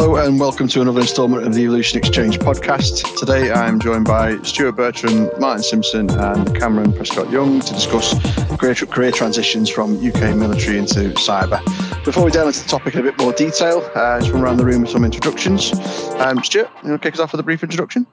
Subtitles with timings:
[0.00, 3.18] Hello and welcome to another instalment of the Evolution Exchange podcast.
[3.18, 8.14] Today I'm joined by Stewart Bertram, Martin Simpson, and Cameron Prescott Young to discuss
[8.58, 11.60] career, career transitions from UK military into cyber.
[12.04, 14.58] Before we delve into the topic in a bit more detail, uh, just run around
[14.58, 15.72] the room with some introductions.
[16.20, 18.06] Um, Stewart, you want to kick us off with a brief introduction?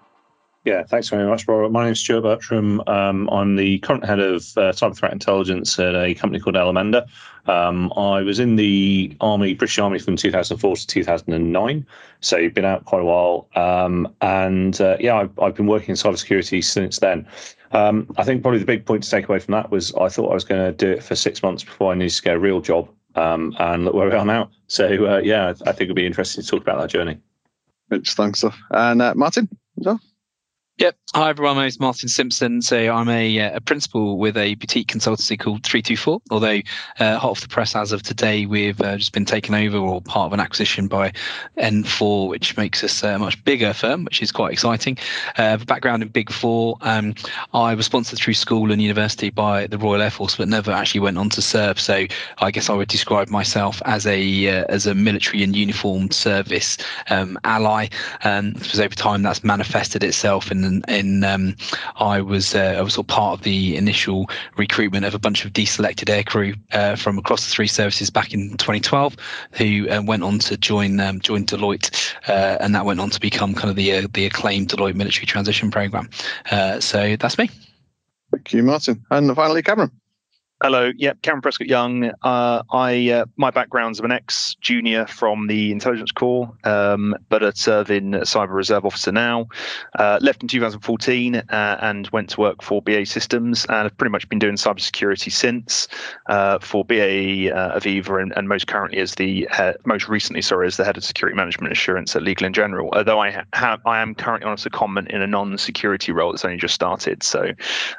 [0.66, 1.70] Yeah, thanks very much, Robert.
[1.70, 2.81] My name is Stewart Bertram.
[2.88, 7.05] Um, I'm the current head of uh, cyber threat intelligence at a company called Elemendar.
[7.45, 11.86] Um, I was in the Army, British Army, from 2004 to 2009,
[12.22, 13.48] so you've been out quite a while.
[13.55, 17.27] Um, and uh, yeah, I've, I've, been working in cybersecurity since then.
[17.72, 20.31] Um, I think probably the big point to take away from that was I thought
[20.31, 22.39] I was going to do it for six months before I needed to get a
[22.39, 24.50] real job, um, and look where we are now.
[24.66, 27.20] So uh, yeah, I think it'd be interesting to talk about that journey.
[27.91, 28.58] Thanks, stuff.
[28.72, 30.02] And uh, Martin, well.
[30.77, 30.97] Yep.
[31.13, 31.55] Hi, everyone.
[31.55, 32.61] My name is Martin Simpson.
[32.61, 36.59] So I'm a, uh, a principal with a boutique consultancy called 324, although
[36.99, 40.02] uh, hot off the press as of today, we've uh, just been taken over or
[40.02, 41.13] part of an acquisition by
[41.57, 44.97] N4, which makes us a much bigger firm, which is quite exciting.
[45.38, 46.78] Uh, background in Big Four.
[46.81, 47.16] Um,
[47.53, 51.00] I was sponsored through school and university by the Royal Air Force, but never actually
[51.00, 51.80] went on to serve.
[51.80, 52.05] So
[52.39, 56.78] I guess I would describe myself as a uh, as a military and uniformed service
[57.09, 57.88] um, ally.
[58.25, 61.55] Um, over time that's manifested itself in and, in um,
[61.97, 65.45] I was uh, I was sort of part of the initial recruitment of a bunch
[65.45, 69.16] of deselected aircrew uh, from across the three services back in 2012,
[69.52, 73.19] who uh, went on to join um, join Deloitte, uh, and that went on to
[73.19, 76.09] become kind of the uh, the acclaimed Deloitte Military Transition Program.
[76.52, 77.50] Uh, so that's me.
[78.31, 79.91] Thank you, Martin, and finally, Cameron.
[80.64, 82.11] Hello, yep, Cameron Prescott Young.
[82.23, 87.44] Uh, I uh, my background's I'm an ex junior from the intelligence corps, um, but
[87.44, 89.47] I serve in cyber reserve officer now.
[90.00, 94.14] Uh, left in 2014 uh, and went to work for BAE Systems, and I've pretty
[94.14, 95.89] much been doing cybersecurity since
[96.28, 99.50] uh, for BA uh, Aviva, and, and, most currently as the
[99.86, 102.90] most recently, sorry, as the head of security management assurance at Legal and General.
[102.94, 106.56] Although I have I am currently on a secondment in a non-security role that's only
[106.56, 107.52] just started, so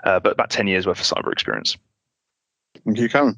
[0.04, 1.76] but about 10 years worth of cyber experience.
[2.86, 3.36] Thank you, Karen.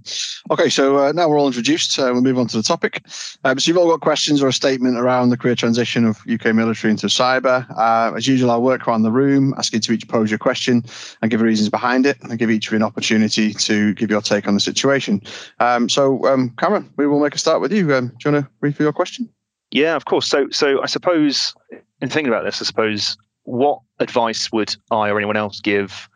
[0.50, 1.98] Okay, so uh, now we're all introduced.
[1.98, 3.03] Uh, we'll move on to the topic.
[3.44, 6.54] Um, so you've all got questions or a statement around the career transition of UK
[6.54, 7.66] military into cyber.
[7.75, 10.84] Uh, as usual, I'll work around the room, asking to each pose your question
[11.22, 14.20] and give reasons behind it, and give each of you an opportunity to give your
[14.20, 15.22] take on the situation.
[15.60, 17.94] Um, so, um, Cameron, we will make a start with you.
[17.94, 19.30] Um, do you want to read for your question?
[19.70, 20.26] Yeah, of course.
[20.26, 21.54] So, so I suppose
[22.03, 26.06] in thinking about this, I suppose what advice would I or anyone else give?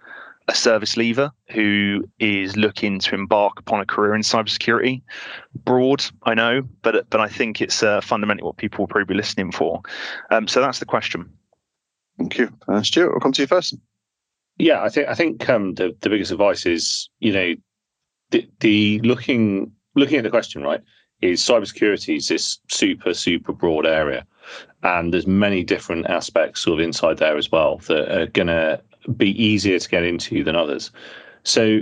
[0.48, 5.02] A service leaver who is looking to embark upon a career in cybersecurity.
[5.64, 9.14] Broad, I know, but but I think it's uh, fundamentally what people will probably be
[9.14, 9.82] listening for.
[10.30, 11.30] Um, so that's the question.
[12.18, 13.12] Thank you, uh, Stewart.
[13.12, 13.76] We'll come to you first.
[14.58, 17.54] Yeah, I think I think um, the the biggest advice is you know
[18.30, 20.80] the, the looking looking at the question right
[21.20, 24.26] is cybersecurity is this super super broad area
[24.82, 28.80] and there's many different aspects sort of inside there as well that are going to
[29.16, 30.90] be easier to get into than others.
[31.44, 31.80] So,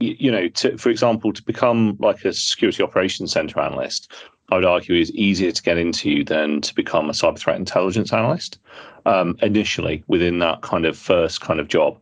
[0.00, 4.12] you know, to, for example, to become like a security operations center analyst,
[4.50, 8.12] I would argue is easier to get into than to become a cyber threat intelligence
[8.12, 8.58] analyst
[9.06, 11.98] um, initially within that kind of first kind of job.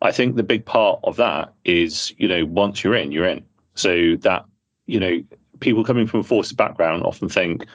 [0.00, 3.44] I think the big part of that is, you know, once you're in, you're in.
[3.74, 4.44] So that,
[4.86, 5.22] you know,
[5.60, 7.66] people coming from a forces background often think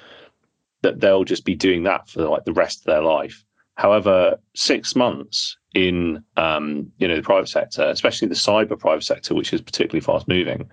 [0.82, 3.44] that they'll just be doing that for like the rest of their life.
[3.80, 9.34] However, six months in um, you know the private sector, especially the cyber private sector,
[9.34, 10.70] which is particularly fast moving,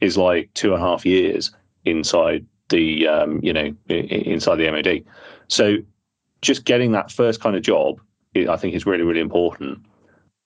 [0.00, 1.52] is like two and a half years
[1.84, 5.04] inside the um, you know inside the MOD.
[5.48, 5.76] So
[6.40, 8.00] just getting that first kind of job,
[8.34, 9.80] I think, is really really important.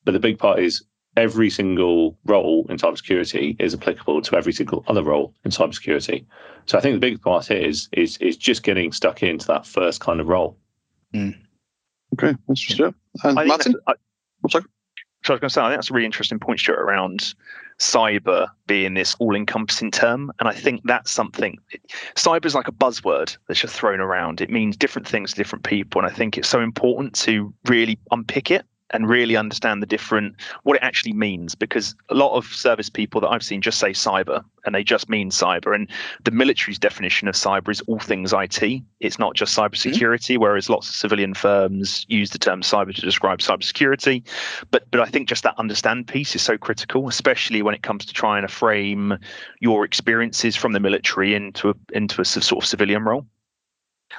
[0.04, 0.82] But the big part is
[1.16, 6.24] every single role in cybersecurity is applicable to every single other role in cybersecurity.
[6.66, 10.00] So I think the big part is is is just getting stuck into that first
[10.00, 10.58] kind of role.
[11.14, 11.36] Mm.
[12.14, 12.94] Okay, that's just it.
[13.24, 13.74] Uh, and Martin?
[13.86, 13.92] I,
[14.44, 14.64] oh, sorry?
[15.24, 17.34] So I was going to say, I think that's a really interesting point, Stewart, around
[17.78, 21.58] cyber being this all-encompassing term, and I think that's something.
[22.16, 24.40] Cyber is like a buzzword that's just thrown around.
[24.40, 27.98] It means different things to different people, and I think it's so important to really
[28.10, 32.46] unpick it and really understand the different what it actually means because a lot of
[32.46, 35.74] service people that I've seen just say cyber and they just mean cyber.
[35.74, 35.90] And
[36.24, 40.42] the military's definition of cyber is all things IT it's not just cybersecurity mm-hmm.
[40.42, 44.22] whereas lots of civilian firms use the term cyber to describe cybersecurity.
[44.70, 48.04] But but I think just that understand piece is so critical especially when it comes
[48.06, 49.18] to trying to frame
[49.60, 53.26] your experiences from the military into a, into a sort of civilian role.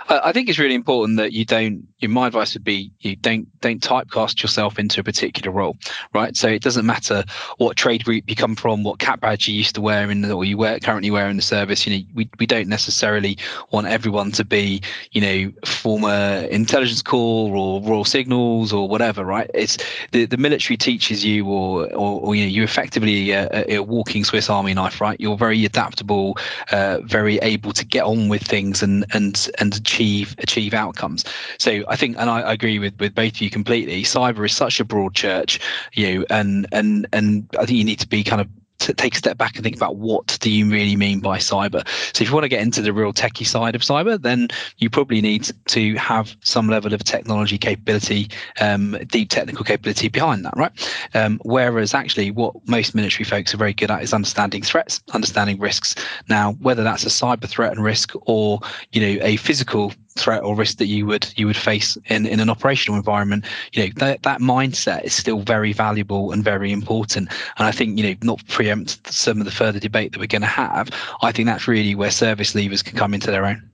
[0.10, 3.82] I think it's really important that you don't my advice would be you don't don't
[3.82, 5.78] typecast yourself into a particular role,
[6.14, 6.36] right?
[6.36, 7.24] So it doesn't matter
[7.58, 10.46] what trade group you come from, what cap badge you used to wear in or
[10.46, 11.86] you wear currently wear in the service.
[11.88, 13.38] You know, we, we don't necessarily
[13.72, 19.50] want everyone to be, you know, former intelligence corps or royal signals or whatever, right?
[19.54, 19.78] It's
[20.12, 24.24] the, the military teaches you or, or, or you know, you're effectively a, a, walking
[24.24, 25.20] Swiss Army knife, right?
[25.20, 26.38] You're very adaptable,
[26.72, 31.26] uh, very able to get on with things and and and achieve achieve outcomes.
[31.58, 34.02] So I think, and I, I agree with with both of you completely.
[34.02, 35.60] Cyber is such a broad church,
[35.94, 38.48] you know, and and and I think you need to be kind of
[38.80, 41.88] to take a step back and think about what do you really mean by cyber.
[42.16, 44.48] So if you want to get into the real techie side of cyber, then
[44.78, 48.30] you probably need to have some level of technology capability,
[48.60, 50.72] um, deep technical capability behind that, right?
[51.14, 55.60] Um, whereas actually, what most military folks are very good at is understanding threats, understanding
[55.60, 55.96] risks.
[56.28, 58.60] Now, whether that's a cyber threat and risk or
[58.92, 62.40] you know a physical threat or risk that you would you would face in, in
[62.40, 67.30] an operational environment you know that, that mindset is still very valuable and very important.
[67.58, 70.42] And i think you know not preempt some of the further debate that we're going
[70.42, 70.90] to have
[71.22, 73.70] i think that's really where service leavers can come into their own.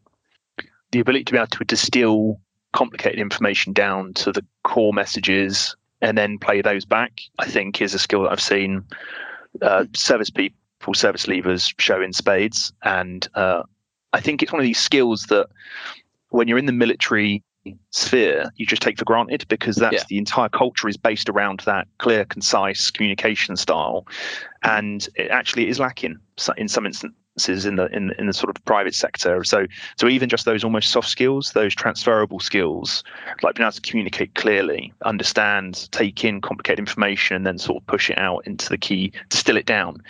[0.91, 2.39] The ability to be able to distill
[2.73, 7.93] complicated information down to the core messages and then play those back i think is
[7.93, 8.83] a skill that i've seen
[9.61, 10.55] uh, service people
[10.93, 12.73] service leavers show in spades.
[12.83, 13.63] And uh,
[14.13, 15.47] I think it's one of these skills that
[16.29, 17.43] when you're in the military
[17.91, 20.03] sphere you just take for granted because that's yeah.
[20.07, 24.07] the entire culture is based around that clear concise communication style
[24.63, 26.17] and it actually is lacking
[26.57, 26.87] in some
[27.47, 29.65] in the in, in the sort of private sector so
[29.97, 33.03] so even just those almost soft skills those transferable skills
[33.43, 37.87] like being able to communicate clearly understand take in complicated information and then sort of
[37.87, 40.01] push it out into the key distill it down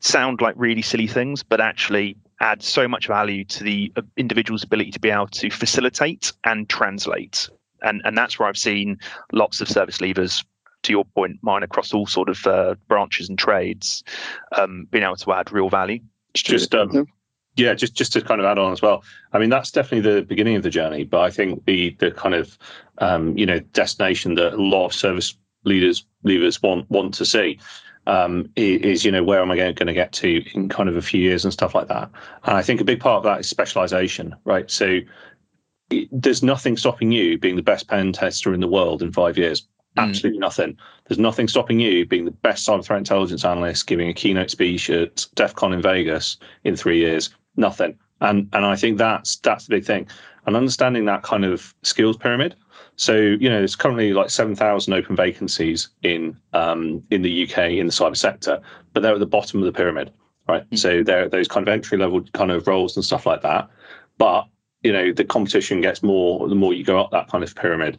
[0.00, 4.62] sound like really silly things but actually add so much value to the uh, individual's
[4.62, 7.48] ability to be able to facilitate and translate.
[7.82, 8.98] And, and that's where I've seen
[9.32, 10.44] lots of service leavers,
[10.82, 14.04] to your point, mine across all sort of uh, branches and trades,
[14.56, 16.00] um, being able to add real value.
[16.42, 17.06] Just um,
[17.56, 19.02] yeah, just just to kind of add on as well.
[19.32, 22.34] I mean, that's definitely the beginning of the journey, but I think the the kind
[22.34, 22.58] of
[22.98, 25.34] um, you know destination that a lot of service
[25.64, 27.58] leaders leaders want want to see
[28.06, 31.02] um, is you know where am I going to get to in kind of a
[31.02, 32.10] few years and stuff like that.
[32.44, 34.70] And I think a big part of that is specialization, right?
[34.70, 35.00] So
[35.90, 39.36] it, there's nothing stopping you being the best pen tester in the world in five
[39.36, 39.66] years.
[39.96, 40.08] Mm.
[40.08, 40.42] Absolutely mm.
[40.42, 40.78] nothing.
[41.06, 44.90] There's nothing stopping you being the best cyber threat intelligence analyst, giving a keynote speech
[44.90, 47.30] at DEF CON in Vegas in three years.
[47.56, 47.98] Nothing.
[48.20, 50.08] And and I think that's that's the big thing.
[50.46, 52.54] And understanding that kind of skills pyramid
[52.96, 57.72] so you know, there's currently like seven thousand open vacancies in um, in the UK
[57.72, 58.60] in the cyber sector,
[58.92, 60.10] but they're at the bottom of the pyramid,
[60.48, 60.64] right?
[60.64, 60.76] Mm-hmm.
[60.76, 63.68] So they're those kind of entry level kind of roles and stuff like that.
[64.18, 64.46] But
[64.86, 67.98] you know, the competition gets more the more you go up that kind of pyramid.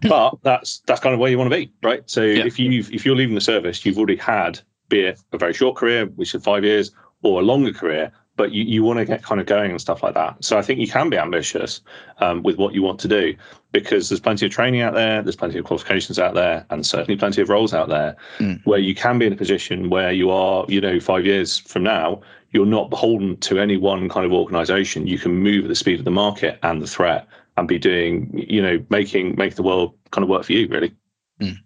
[0.00, 0.08] Mm-hmm.
[0.08, 2.02] But that's that's kind of where you want to be, right?
[2.06, 2.46] So yeah.
[2.46, 5.76] if you if you're leaving the service, you've already had be it a very short
[5.76, 6.92] career, which is five years,
[7.22, 10.02] or a longer career, but you, you want to get kind of going and stuff
[10.02, 10.42] like that.
[10.42, 11.82] So I think you can be ambitious
[12.18, 13.34] um, with what you want to do
[13.72, 17.16] because there's plenty of training out there, there's plenty of qualifications out there, and certainly
[17.16, 18.64] plenty of roles out there mm.
[18.64, 21.82] where you can be in a position where you are, you know, five years from
[21.82, 25.06] now, you're not beholden to any one kind of organization.
[25.06, 28.30] You can move at the speed of the market and the threat and be doing,
[28.48, 30.94] you know, making make the world kind of work for you, really.
[31.40, 31.56] Mm.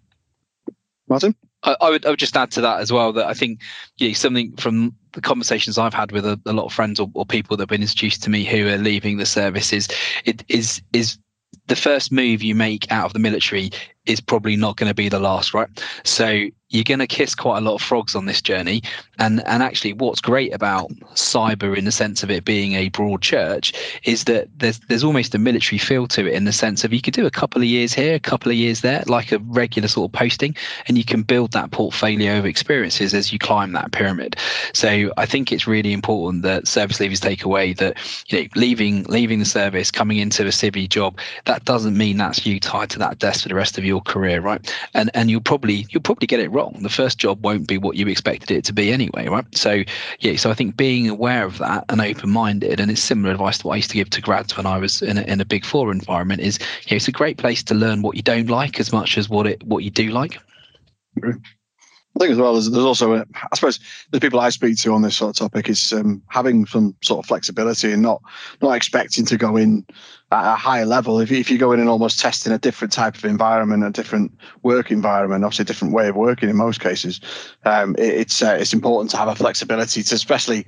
[1.07, 1.35] Martin?
[1.63, 3.61] I, would I would just add to that as well that I think
[3.97, 7.09] you know, something from the conversations I've had with a, a lot of friends or,
[7.13, 9.87] or, people that have been introduced to me who are leaving the service is
[10.25, 11.17] it is is
[11.67, 13.69] the first move you make out of the military
[14.05, 15.69] is probably not going to be the last, right?
[16.03, 18.81] So you're going to kiss quite a lot of frogs on this journey.
[19.19, 23.21] And and actually, what's great about cyber, in the sense of it being a broad
[23.21, 26.91] church, is that there's there's almost a military feel to it in the sense of
[26.91, 29.37] you could do a couple of years here, a couple of years there, like a
[29.39, 30.55] regular sort of posting,
[30.87, 34.35] and you can build that portfolio of experiences as you climb that pyramid.
[34.73, 37.97] So I think it's really important that service leavers take away that
[38.29, 42.47] you know leaving leaving the service, coming into a civvy job, that doesn't mean that's
[42.47, 44.73] you tied to that desk for the rest of your career, right?
[44.93, 46.81] And and you'll probably you'll probably get it wrong wrong.
[46.81, 49.45] The first job won't be what you expected it to be anyway, right?
[49.55, 49.83] So
[50.19, 53.59] yeah, so I think being aware of that and open minded, and it's similar advice
[53.59, 55.45] to what I used to give to grads when I was in a, in a
[55.45, 58.49] big four environment is you know, it's a great place to learn what you don't
[58.49, 60.39] like as much as what it what you do like.
[62.15, 63.79] I think as well there's, there's also a, I suppose
[64.11, 67.19] the people I speak to on this sort of topic is um, having some sort
[67.19, 68.21] of flexibility and not
[68.61, 69.85] not expecting to go in
[70.31, 71.19] at a higher level.
[71.19, 73.89] If you, if you go in and almost testing a different type of environment, a
[73.89, 77.19] different work environment, obviously a different way of working in most cases,
[77.65, 80.67] um, it, it's uh, it's important to have a flexibility to especially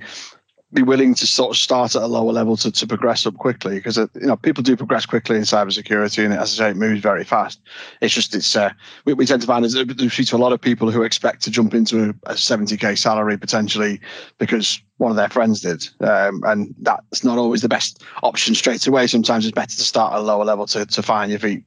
[0.72, 3.76] be willing to sort of start at a lower level to, to progress up quickly
[3.76, 6.76] because uh, you know people do progress quickly in cybersecurity and as I say it
[6.76, 7.60] moves very fast.
[8.00, 8.70] It's just it's uh,
[9.04, 11.72] we, we tend to find speak to a lot of people who expect to jump
[11.72, 14.00] into a, a 70k salary potentially
[14.38, 18.86] because one of their friends did, um, and that's not always the best option straight
[18.86, 19.06] away.
[19.06, 21.64] Sometimes it's better to start at a lower level to to find your feet,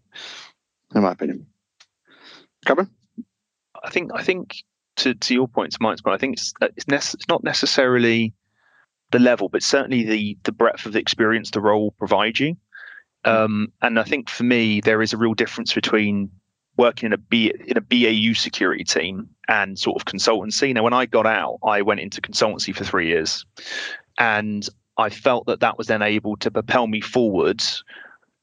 [0.94, 1.46] in my opinion.
[2.66, 2.90] Cameron,
[3.82, 4.58] I think I think
[4.98, 8.34] to, to your point, to Mike's point, I think it's it's, nece- it's not necessarily
[9.12, 12.58] the level, but certainly the the breadth of the experience the role provides you.
[13.26, 16.32] Um, and I think for me, there is a real difference between
[16.78, 20.74] working in a B in a BAU security team and sort of consultancy.
[20.74, 23.46] Now, when I got out, I went into consultancy for three years,
[24.18, 27.62] and I felt that that was then able to propel me forward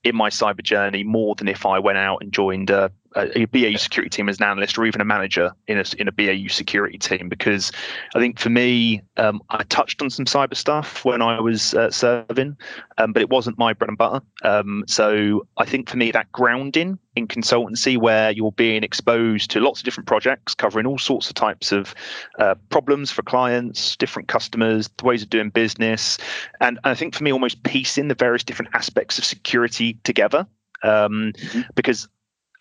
[0.04, 3.76] in my cyber journey more than if I went out and joined a, a, BAU
[3.76, 6.98] security team as an analyst or even a manager in a in a BAU security
[6.98, 7.72] team because
[8.14, 11.90] I think for me um, I touched on some cyber stuff when I was uh,
[11.90, 12.56] serving,
[12.98, 14.24] um, but it wasn't my bread and butter.
[14.42, 19.60] Um, so I think for me that grounding in consultancy where you're being exposed to
[19.60, 21.94] lots of different projects covering all sorts of types of
[22.38, 26.18] uh, problems for clients, different customers, the ways of doing business,
[26.60, 30.46] and, and I think for me almost piecing the various different aspects of security together
[30.82, 31.62] um, mm-hmm.
[31.74, 32.08] because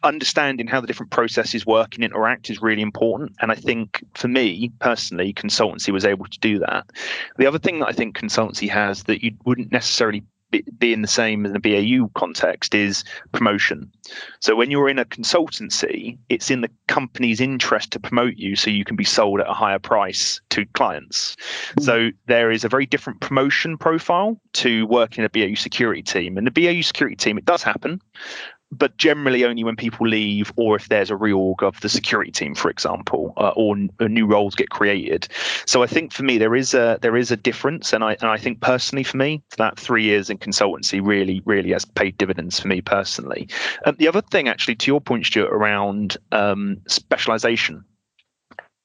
[0.03, 3.33] understanding how the different processes work and interact is really important.
[3.41, 6.89] And I think for me personally, consultancy was able to do that.
[7.37, 10.23] The other thing that I think consultancy has that you wouldn't necessarily
[10.77, 13.91] be in the same in the BAU context is promotion.
[14.39, 18.69] So when you're in a consultancy, it's in the company's interest to promote you so
[18.69, 21.35] you can be sold at a higher price to clients.
[21.35, 21.83] Mm-hmm.
[21.83, 26.37] So there is a very different promotion profile to working in a BAU security team.
[26.37, 28.01] And the BAU security team, it does happen,
[28.71, 32.55] but generally only when people leave or if there's a reorg of the security team,
[32.55, 35.27] for example, uh, or, or, new roles get created.
[35.65, 38.29] So I think for me there is a there is a difference, and I and
[38.29, 42.59] I think personally for me that three years in consultancy really really has paid dividends
[42.59, 43.47] for me personally.
[43.85, 47.83] Um, the other thing, actually, to your point, Stewart, around um, specialization.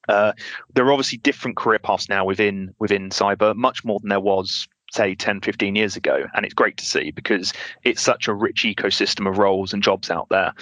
[0.09, 0.33] Uh,
[0.75, 4.67] there are obviously different career paths now within within cyber, much more than there was
[4.92, 6.26] say 10 15 years ago.
[6.35, 7.52] And it's great to see because
[7.85, 10.52] it's such a rich ecosystem of roles and jobs out there.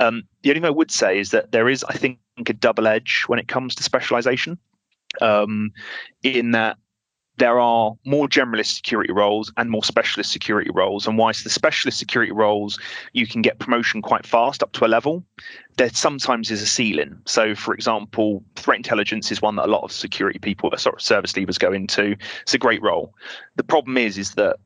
[0.00, 2.86] Um, the only thing i would say is that there is i think a double
[2.86, 4.58] edge when it comes to specialization.
[5.20, 5.72] Um,
[6.24, 6.76] in that
[7.36, 11.06] there are more generalist security roles and more specialist security roles.
[11.06, 12.78] And whilst the specialist security roles,
[13.12, 15.24] you can get promotion quite fast up to a level,
[15.76, 17.18] there sometimes is a ceiling.
[17.26, 20.96] So, for example, threat intelligence is one that a lot of security people, uh, sort
[20.96, 22.16] of service leavers go into.
[22.42, 23.12] It's a great role.
[23.56, 24.56] The problem is, is that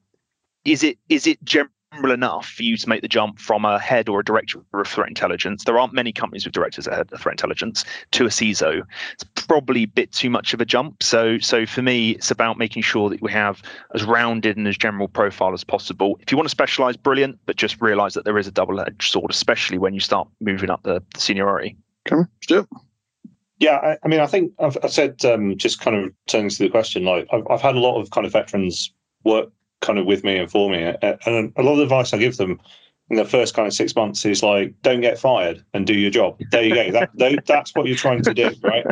[0.65, 4.09] is it is it general enough for you to make the jump from a head
[4.09, 5.65] or a director of threat intelligence.
[5.65, 8.83] There aren't many companies with directors at head of threat intelligence to a CISO.
[9.15, 11.03] It's probably a bit too much of a jump.
[11.03, 13.63] So, so for me, it's about making sure that we have
[13.95, 16.19] as rounded and as general profile as possible.
[16.21, 19.31] If you want to specialize, brilliant, but just realize that there is a double-edged sword,
[19.31, 21.77] especially when you start moving up the, the seniority.
[22.05, 22.69] Come on, Stewart.
[23.59, 26.59] Yeah, I, I, mean, I think I've, I've said um, just kind of turning to
[26.59, 27.05] the question.
[27.05, 28.93] Like, I've, I've had a lot of kind of veterans
[29.25, 30.83] work kind of with me and for me.
[30.83, 32.61] And a lot of the advice I give them
[33.11, 36.11] in the first kind of six months is like, don't get fired and do your
[36.11, 36.39] job.
[36.51, 36.91] There you go.
[36.93, 38.87] That, that's what you're trying to do, right?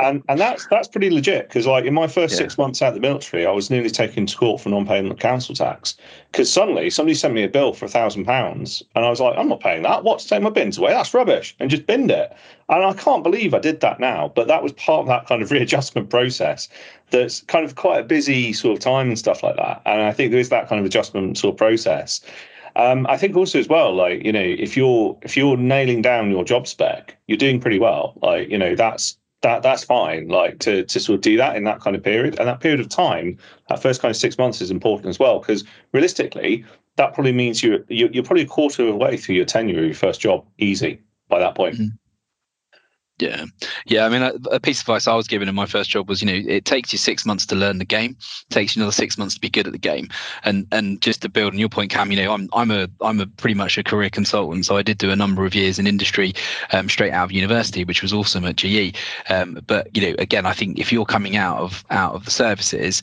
[0.00, 2.38] And and that's that's pretty legit because like in my first yeah.
[2.38, 5.18] six months out of the military, I was nearly taken to court for non-payment of
[5.18, 5.96] council tax
[6.30, 9.36] because suddenly somebody sent me a bill for a thousand pounds and I was like,
[9.36, 10.04] I'm not paying that.
[10.04, 10.92] What's take my bins away?
[10.92, 12.34] That's rubbish, and just binned it.
[12.68, 15.42] And I can't believe I did that now, but that was part of that kind
[15.42, 16.68] of readjustment process.
[17.10, 19.82] That's kind of quite a busy sort of time and stuff like that.
[19.84, 22.22] And I think there is that kind of adjustment sort of process.
[22.76, 26.30] Um, I think also as well, like you know, if you're if you're nailing down
[26.30, 28.14] your job spec, you're doing pretty well.
[28.22, 30.28] Like you know, that's that that's fine.
[30.28, 32.80] Like to to sort of do that in that kind of period, and that period
[32.80, 33.38] of time,
[33.68, 36.64] that first kind of six months is important as well because realistically,
[36.96, 39.84] that probably means you're you're probably a quarter of the way through your tenure of
[39.84, 41.76] your first job, easy by that point.
[41.76, 41.96] Mm-hmm.
[43.18, 43.44] Yeah,
[43.86, 44.04] yeah.
[44.04, 46.22] I mean, a, a, piece of advice I was given in my first job was,
[46.22, 48.16] you know, it takes you six months to learn the game.
[48.18, 50.08] It takes you another six months to be good at the game.
[50.44, 53.20] And and just to build on your point, Cam, you know, I'm I'm a I'm
[53.20, 55.86] a pretty much a career consultant, so I did do a number of years in
[55.86, 56.32] industry
[56.72, 58.96] um, straight out of university, which was awesome at GE.
[59.28, 62.30] Um, but you know, again, I think if you're coming out of out of the
[62.30, 63.02] services,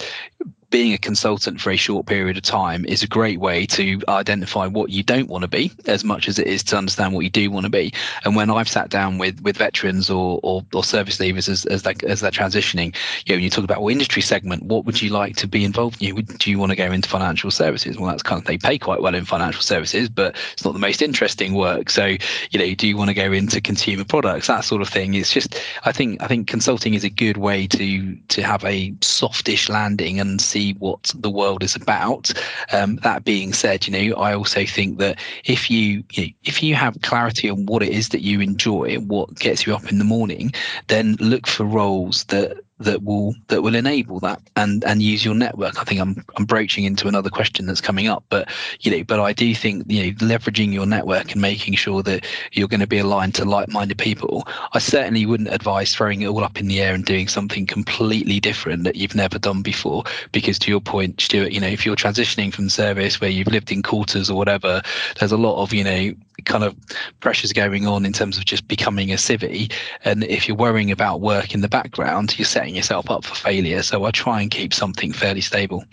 [0.69, 4.67] being a consultant for a short period of time is a great way to identify
[4.67, 7.29] what you don't want to be as much as it is to understand what you
[7.29, 7.91] do want to be.
[8.23, 11.83] And when I've sat down with with veterans or or, or service leavers as, as,
[11.83, 12.95] they, as they're transitioning,
[13.25, 15.63] you know, when you talk about well, industry segment, what would you like to be
[15.63, 16.15] involved in?
[16.15, 17.97] Do you want to go into financial services?
[17.97, 20.79] Well, that's kind of, they pay quite well in financial services, but it's not the
[20.79, 21.89] most interesting work.
[21.89, 22.15] So,
[22.51, 24.47] you know, do you want to go into consumer products?
[24.47, 25.15] That sort of thing.
[25.15, 28.93] It's just, I think, I think consulting is a good way to, to have a
[29.01, 32.31] softish landing and see see what the world is about.
[32.73, 36.61] Um, that being said, you know, I also think that if you, you know, if
[36.61, 39.97] you have clarity on what it is that you enjoy, what gets you up in
[39.99, 40.51] the morning,
[40.87, 45.35] then look for roles that that will that will enable that and and use your
[45.35, 45.79] network.
[45.79, 48.49] I think I'm I'm broaching into another question that's coming up, but
[48.81, 52.25] you know, but I do think you know leveraging your network and making sure that
[52.53, 54.47] you're going to be aligned to like-minded people.
[54.73, 58.39] I certainly wouldn't advise throwing it all up in the air and doing something completely
[58.39, 60.03] different that you've never done before.
[60.31, 63.71] Because to your point, Stewart, you know, if you're transitioning from service where you've lived
[63.71, 64.81] in quarters or whatever,
[65.19, 66.13] there's a lot of you know
[66.49, 66.75] kind of
[67.21, 69.71] pressures going on in terms of just becoming a civvy.
[70.03, 73.81] And if you're worrying about work in the background, you're setting yourself up for failure.
[73.83, 75.85] So I try and keep something fairly stable.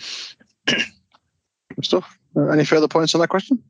[0.66, 0.82] Good
[1.82, 2.18] stuff.
[2.34, 3.62] Uh, any further points on that question?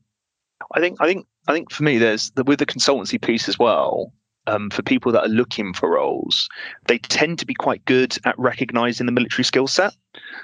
[0.74, 3.58] I think I think I think for me, there's the, with the consultancy piece as
[3.58, 4.12] well.
[4.48, 6.48] Um, for people that are looking for roles,
[6.86, 9.92] they tend to be quite good at recognizing the military skill set.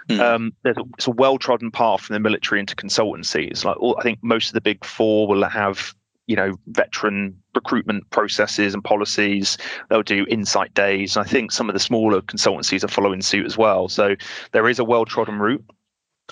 [0.08, 0.18] Mm.
[0.18, 3.48] Um, there's a, it's a well trodden path from the military into consultancy.
[3.48, 5.94] It's like all, I think most of the big four will have
[6.26, 9.58] you know veteran recruitment processes and policies.
[9.88, 11.16] They'll do insight days.
[11.16, 13.88] And i think some of the smaller consultancies are following suit as well.
[13.88, 14.14] So
[14.52, 15.64] there is a well trodden route.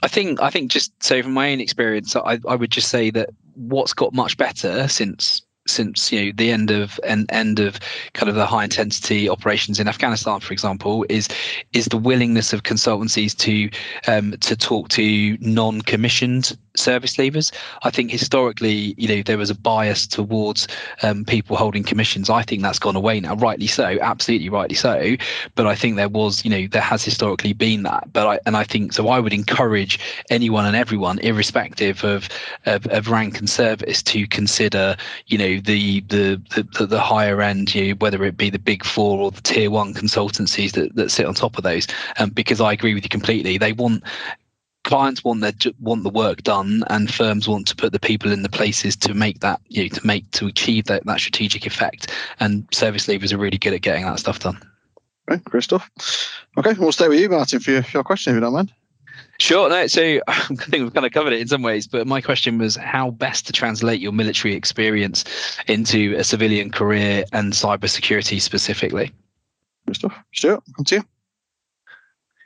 [0.03, 3.11] I think I think just so from my own experience, I, I would just say
[3.11, 7.79] that what's got much better since since you know the end of and end of
[8.13, 11.29] kind of the high intensity operations in Afghanistan, for example, is
[11.73, 13.71] is the willingness of consultancies to
[14.11, 17.53] um, to talk to non-commissioned service leavers.
[17.83, 20.69] I think historically, you know, there was a bias towards
[21.03, 22.31] um, people holding commissions.
[22.31, 25.17] I think that's gone away now, rightly so, absolutely rightly so.
[25.55, 28.13] But I think there was, you know, there has historically been that.
[28.13, 29.09] But I and I think so.
[29.09, 29.99] I would encourage
[30.31, 32.29] anyone and everyone, irrespective of
[32.67, 34.97] of, of rank and service, to consider,
[35.27, 38.85] you know, the the the, the higher end, you know, whether it be the big
[38.85, 41.87] four or the tier one consultancies that, that sit on top of those.
[42.19, 43.59] Um, because I agree with you completely.
[43.59, 44.03] They want
[44.85, 48.43] clients want their want the work done and firms want to put the people in
[48.43, 52.11] the places to make that you know to make to achieve that, that strategic effect
[52.41, 54.59] and service leavers are really good at getting that stuff done
[55.45, 55.91] great stuff
[56.57, 58.73] okay we'll stay with you martin for your, for your question if you don't mind
[59.41, 59.71] Sure.
[59.71, 62.59] No, so I think we've kind of covered it in some ways, but my question
[62.59, 65.25] was how best to translate your military experience
[65.67, 69.11] into a civilian career and cybersecurity specifically.
[69.87, 70.15] Good stuff.
[70.35, 71.05] Stewart, come to you.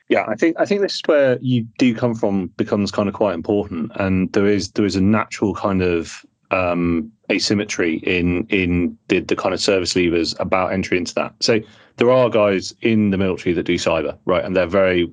[0.09, 3.14] Yeah, I think I think this is where you do come from becomes kind of
[3.14, 8.96] quite important, and there is there is a natural kind of um, asymmetry in in
[9.09, 11.35] the, the kind of service leavers about entry into that.
[11.40, 11.59] So
[11.96, 15.11] there are guys in the military that do cyber, right, and they're very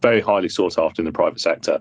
[0.00, 1.80] very highly sought after in the private sector,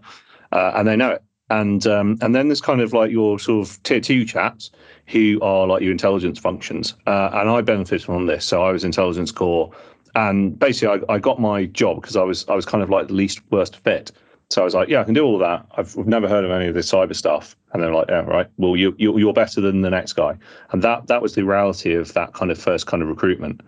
[0.51, 1.23] uh, and they know it.
[1.51, 4.69] And um, and then there's kind of like your sort of tier two chaps
[5.08, 8.45] who are like your intelligence functions, uh, and I benefited from this.
[8.45, 9.71] So I was intelligence corps,
[10.15, 13.08] and basically I, I got my job because I was I was kind of like
[13.08, 14.12] the least worst fit.
[14.51, 15.65] So I was like, yeah, I can do all of that.
[15.77, 17.55] I've, I've never heard of any of this cyber stuff.
[17.71, 18.47] And they're like, yeah, right.
[18.58, 20.38] Well, you, you you're better than the next guy.
[20.71, 23.62] And that that was the reality of that kind of first kind of recruitment.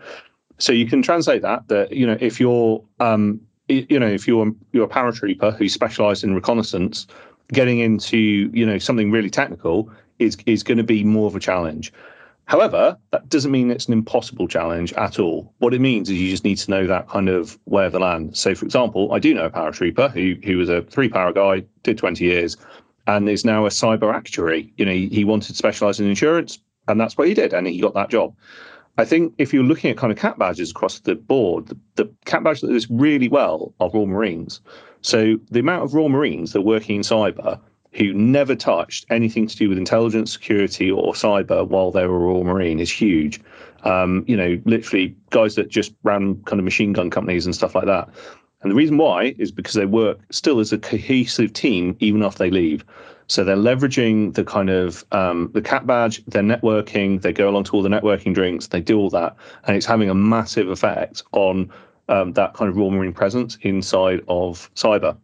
[0.58, 4.52] So you can translate that that you know if you're um you know if you're
[4.72, 7.08] you're a paratrooper who specialised in reconnaissance,
[7.52, 11.40] getting into you know something really technical is is going to be more of a
[11.40, 11.92] challenge.
[12.46, 15.54] However, that doesn't mean it's an impossible challenge at all.
[15.60, 18.36] What it means is you just need to know that kind of where the land.
[18.36, 21.64] So, for example, I do know a paratrooper who who was a three para guy,
[21.84, 22.58] did 20 years,
[23.08, 24.74] and is now a cyber actuary.
[24.78, 27.68] You know, he, he wanted to specialize in insurance, and that's what he did, and
[27.68, 28.36] he got that job.
[29.02, 32.12] I think if you're looking at kind of cap badges across the board, the, the
[32.26, 34.62] cap badge that does really well are Royal Marines.
[35.02, 37.60] So the amount of Royal Marines that are working in cyber
[37.94, 42.44] who never touched anything to do with intelligence, security, or cyber while they were Royal
[42.44, 43.42] Marine is huge.
[43.84, 47.74] Um, you know, literally guys that just ran kind of machine gun companies and stuff
[47.74, 48.08] like that.
[48.62, 52.40] And the reason why is because they work still as a cohesive team even after
[52.44, 52.86] they leave.
[53.32, 57.64] So they're leveraging the kind of um, the cap badge, they're networking, they go along
[57.64, 61.24] to all the networking drinks, they do all that, and it's having a massive effect
[61.32, 61.72] on
[62.10, 65.16] um, that kind of Royal Marine presence inside of cyber.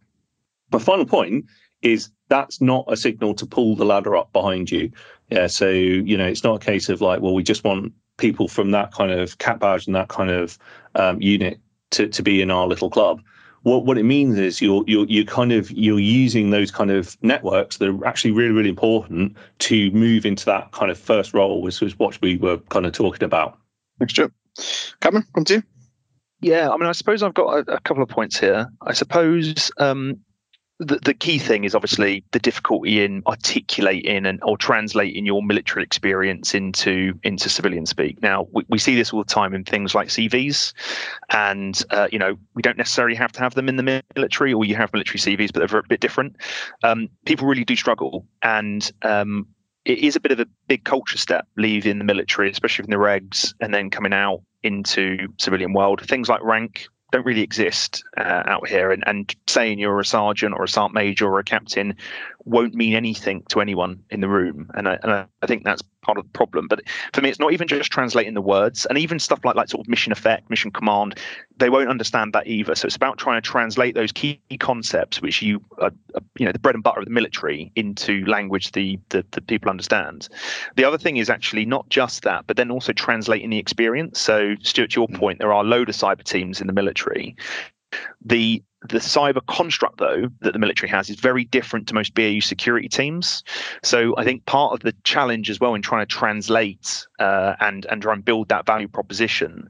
[0.71, 1.47] My final point
[1.81, 4.89] is that's not a signal to pull the ladder up behind you.
[5.29, 8.47] Yeah, so you know it's not a case of like, well, we just want people
[8.47, 10.57] from that kind of cap badge and that kind of
[10.95, 13.21] um, unit to, to be in our little club.
[13.67, 17.17] What what it means is you're you're you're kind of you're using those kind of
[17.21, 21.61] networks that are actually really really important to move into that kind of first role,
[21.61, 23.59] which was what we were kind of talking about.
[23.99, 24.31] Thanks, Joe.
[25.01, 25.63] Cameron, come to you.
[26.39, 28.69] Yeah, I mean, I suppose I've got a, a couple of points here.
[28.83, 30.21] I suppose um,
[30.79, 35.83] the, the key thing is obviously the difficulty in articulating and or translating your military
[35.83, 38.21] experience into into civilian speak.
[38.21, 40.73] Now we, we see this all the time in things like CVs,
[41.29, 44.65] and uh, you know we don't necessarily have to have them in the military, or
[44.65, 46.35] you have military CVs, but they're a bit different.
[46.83, 49.47] Um, people really do struggle, and um,
[49.85, 52.97] it is a bit of a big culture step leaving the military, especially in the
[52.97, 56.01] regs, and then coming out into civilian world.
[56.01, 60.53] Things like rank don't really exist uh, out here, and, and saying you're a sergeant
[60.53, 61.95] or a sergeant major or a captain
[62.47, 64.69] won't mean anything to anyone in the room.
[64.73, 66.67] And I, and I think that's part of the problem.
[66.67, 66.81] But
[67.13, 69.85] for me, it's not even just translating the words, and even stuff like like sort
[69.85, 71.19] of mission effect, mission command.
[71.57, 72.75] They won't understand that either.
[72.75, 75.91] So it's about trying to translate those key concepts, which you are,
[76.37, 79.69] you know the bread and butter of the military, into language the, the the people
[79.69, 80.29] understand.
[80.75, 84.19] The other thing is actually not just that, but then also translating the experience.
[84.19, 85.15] So Stewart, to your mm.
[85.15, 87.35] point, there are a load of cyber teams in the military.
[88.23, 92.39] The the cyber construct, though, that the military has is very different to most BAU
[92.39, 93.43] security teams.
[93.83, 97.85] So I think part of the challenge as well in trying to translate uh, and
[97.87, 99.69] and try and build that value proposition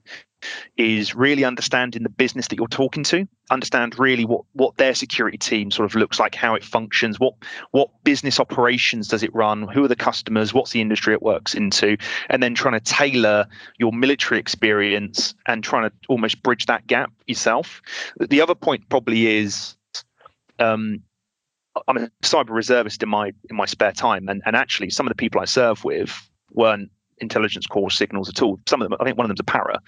[0.77, 5.37] is really understanding the business that you're talking to understand really what what their security
[5.37, 7.33] team sort of looks like how it functions what
[7.71, 11.55] what business operations does it run who are the customers what's the industry it works
[11.55, 11.97] into
[12.29, 13.47] and then trying to tailor
[13.77, 17.81] your military experience and trying to almost bridge that gap yourself.
[18.19, 19.75] The other point probably is
[20.59, 21.03] um,
[21.87, 25.11] I'm a cyber reservist in my in my spare time, and, and actually some of
[25.11, 28.59] the people I serve with weren't intelligence corps signals at all.
[28.67, 29.79] Some of them, I think one of them's a para,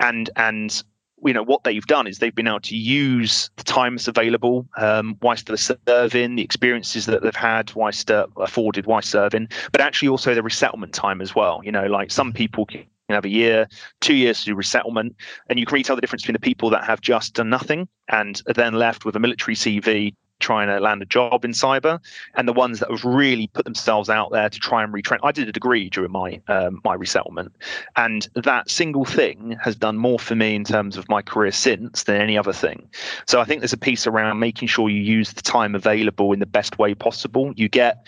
[0.00, 0.82] and and
[1.24, 4.66] you know what they've done is they've been able to use the time that's available
[4.76, 9.80] um, whilst they're serving, the experiences that they've had whilst uh, afforded whilst serving, but
[9.80, 11.60] actually also the resettlement time as well.
[11.64, 13.68] You know, like some people can have a year,
[14.00, 15.16] two years to do resettlement,
[15.48, 17.88] and you can really tell the difference between the people that have just done nothing
[18.08, 22.00] and are then left with a military CV trying to land a job in cyber,
[22.34, 25.18] and the ones that have really put themselves out there to try and retrain.
[25.22, 27.54] I did a degree during my um, my resettlement,
[27.96, 32.04] and that single thing has done more for me in terms of my career since
[32.04, 32.88] than any other thing.
[33.26, 36.40] So I think there's a piece around making sure you use the time available in
[36.40, 37.52] the best way possible.
[37.56, 38.06] You get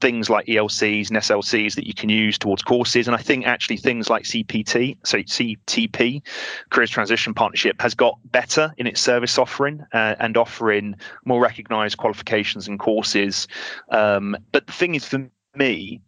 [0.00, 3.06] things like ELCs and SLCs that you can use towards courses.
[3.06, 6.22] And I think actually things like CPT, so CTP,
[6.70, 11.96] Careers Transition Partnership, has got better in its service offering uh, and offering more recognized
[11.96, 13.48] qualifications and courses.
[13.90, 16.00] Um, but the thing is, for me,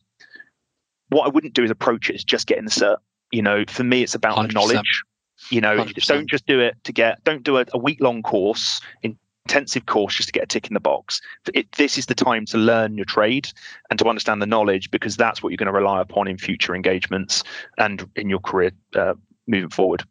[1.08, 2.98] what I wouldn't do is approach it as just getting the cert.
[3.32, 4.48] You know, for me, it's about 100%.
[4.48, 5.02] the knowledge.
[5.50, 6.06] You know, 100%.
[6.06, 9.16] don't just do it to get, don't do a, a week long course in
[9.48, 11.22] intensive course just to get a tick in the box.
[11.54, 13.50] It, this is the time to learn your trade
[13.88, 16.74] and to understand the knowledge because that's what you're going to rely upon in future
[16.74, 17.42] engagements
[17.78, 19.14] and in your career uh,
[19.46, 20.04] moving forward.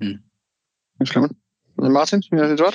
[0.00, 0.20] Mm.
[0.98, 1.36] Thanks, Clement.
[1.80, 2.72] Martin, you know,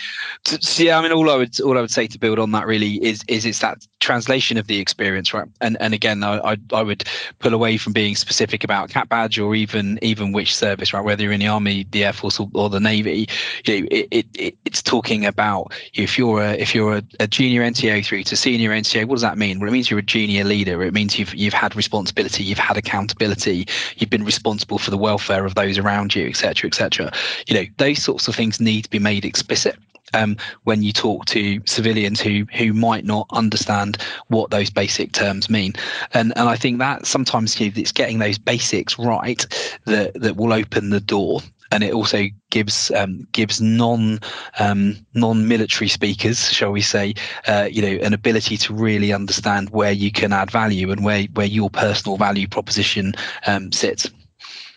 [0.78, 3.04] yeah, I mean, all I would all I would say to build on that really
[3.04, 5.48] is is it's that translation of the experience, right?
[5.60, 7.04] And and again, I I, would
[7.40, 11.04] pull away from being specific about cap badge or even even which service, right?
[11.04, 13.28] Whether you're in the army, the air force, or, or the navy,
[13.66, 17.28] you know, it, it, it, it's talking about if you're a if you're a, a
[17.28, 19.60] junior NCO through to senior NCO, what does that mean?
[19.60, 20.82] Well, it means you're a junior leader.
[20.82, 25.46] It means you've you've had responsibility, you've had accountability, you've been responsible for the welfare
[25.46, 27.12] of those around you, etc., etc.
[27.48, 29.76] You know, those sorts of things need be made explicit
[30.14, 35.50] um, when you talk to civilians who who might not understand what those basic terms
[35.50, 35.74] mean.
[36.14, 39.46] And and I think that sometimes it's getting those basics right
[39.86, 41.42] that that will open the door.
[41.72, 44.20] And it also gives um, gives non
[44.60, 47.16] um, non military speakers, shall we say,
[47.48, 51.24] uh, you know, an ability to really understand where you can add value and where
[51.34, 53.16] where your personal value proposition
[53.48, 54.08] um, sits.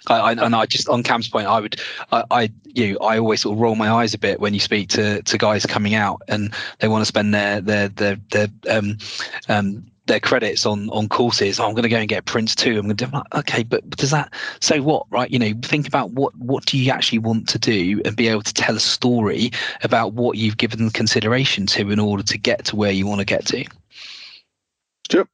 [0.09, 1.81] I, and I just on Cam's point, I would,
[2.13, 4.89] I, I, you I always sort of roll my eyes a bit when you speak
[4.91, 8.99] to to guys coming out and they want to spend their their their their um
[9.49, 11.59] um their credits on on courses.
[11.59, 12.71] Oh, I'm going to go and get Prince 2.
[12.71, 15.07] I'm going to do like, okay, but, does that so what?
[15.11, 15.31] Right?
[15.31, 18.43] You know, think about what what do you actually want to do and be able
[18.43, 19.51] to tell a story
[19.83, 23.25] about what you've given consideration to in order to get to where you want to
[23.25, 23.65] get to.
[25.05, 25.29] Stewart.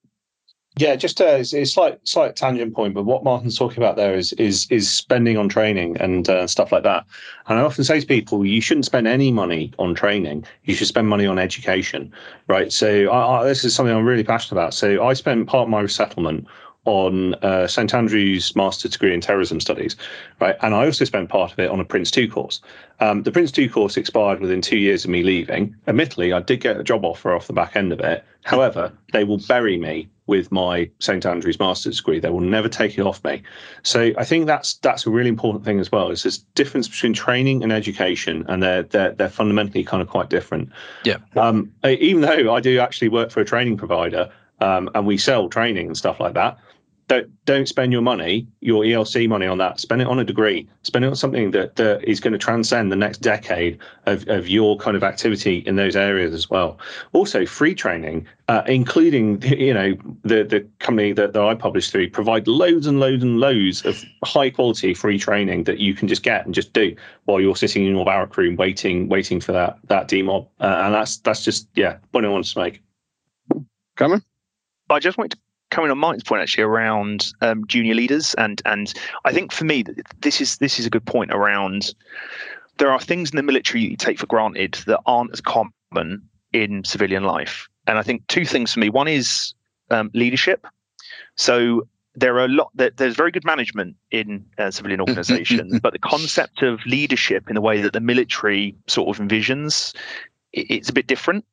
[0.77, 4.33] Yeah, just a, a slight slight tangent point, but what Martin's talking about there is
[4.35, 7.05] is is spending on training and uh, stuff like that.
[7.47, 10.47] And I often say to people, you shouldn't spend any money on training.
[10.65, 12.11] You should spend money on education,
[12.49, 12.73] right?
[12.73, 14.73] So I, I, this is something I'm really passionate about.
[14.73, 16.47] So I spent part of my resettlement
[16.85, 19.95] on uh, St Andrews master's Degree in Terrorism Studies,
[20.41, 20.57] right?
[20.63, 22.61] And I also spent part of it on a Prince 2 course.
[22.99, 25.77] Um, the Prince 2 course expired within two years of me leaving.
[25.87, 28.25] Admittedly, I did get a job offer off the back end of it.
[28.45, 32.19] However, they will bury me with my St Andrews master's degree.
[32.19, 33.43] They will never take it off me.
[33.83, 36.11] So I think that's that's a really important thing as well.
[36.11, 40.31] Is this difference between training and education, and they're they're they're fundamentally kind of quite
[40.31, 40.71] different.
[41.05, 41.19] Yeah.
[41.37, 45.51] Um, even though I do actually work for a training provider, um, and we sell
[45.51, 46.57] training and stuff like that
[47.13, 49.79] don't don't spend your money, your ELC money on that.
[49.81, 50.67] Spend it on a degree.
[50.83, 54.49] Spend it on something that, that is going to transcend the next decade of, of
[54.49, 56.79] your kind of activity in those areas as well.
[57.13, 62.09] Also, free training, uh, including you know the the company that, that I publish through,
[62.11, 66.23] provide loads and loads and loads of high quality free training that you can just
[66.23, 69.79] get and just do while you're sitting in your barrack room waiting waiting for that
[69.89, 70.49] that demob.
[70.61, 72.83] Uh, and that's that's just yeah, what I want to make.
[73.97, 74.23] Cameron.
[74.89, 75.39] I just wanted to
[75.73, 79.85] coming on Martin's point actually around um, junior leaders, and and I think for me
[80.21, 81.95] this is this is a good point around.
[82.79, 86.85] There are things in the military you take for granted that aren't as common in
[86.85, 88.89] civilian life, and I think two things for me.
[88.89, 89.55] One is
[89.91, 90.67] um, leadership.
[91.37, 92.71] So there are a lot.
[92.75, 97.55] that There's very good management in uh, civilian organisations, but the concept of leadership in
[97.55, 99.95] the way that the military sort of envisions,
[100.53, 101.45] it's a bit different.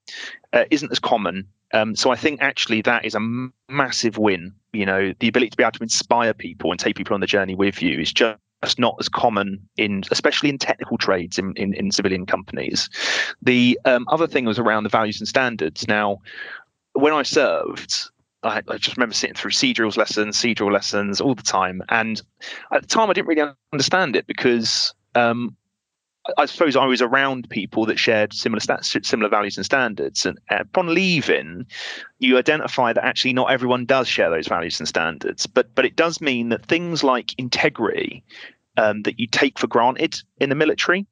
[0.52, 4.54] Uh, isn't as common um, so I think actually that is a massive win.
[4.74, 7.28] You know, the ability to be able to inspire people and take people on the
[7.28, 8.40] journey with you is just
[8.78, 12.90] not as common in, especially in technical trades in, in, in civilian companies.
[13.42, 15.88] The um, other thing was around the values and standards.
[15.88, 16.20] Now,
[16.94, 18.10] when I served,
[18.44, 22.22] I, just remember sitting through sea drills lessons, sea drill lessons all the time, and
[22.72, 25.56] at the time I didn't really understand it because um,
[26.38, 30.26] I suppose I was around people that shared similar stats, similar values and standards.
[30.26, 31.66] And upon leaving,
[32.20, 35.46] you identify that actually not everyone does share those values and standards.
[35.46, 38.24] But but it does mean that things like integrity
[38.78, 41.06] um, that you take for granted in the military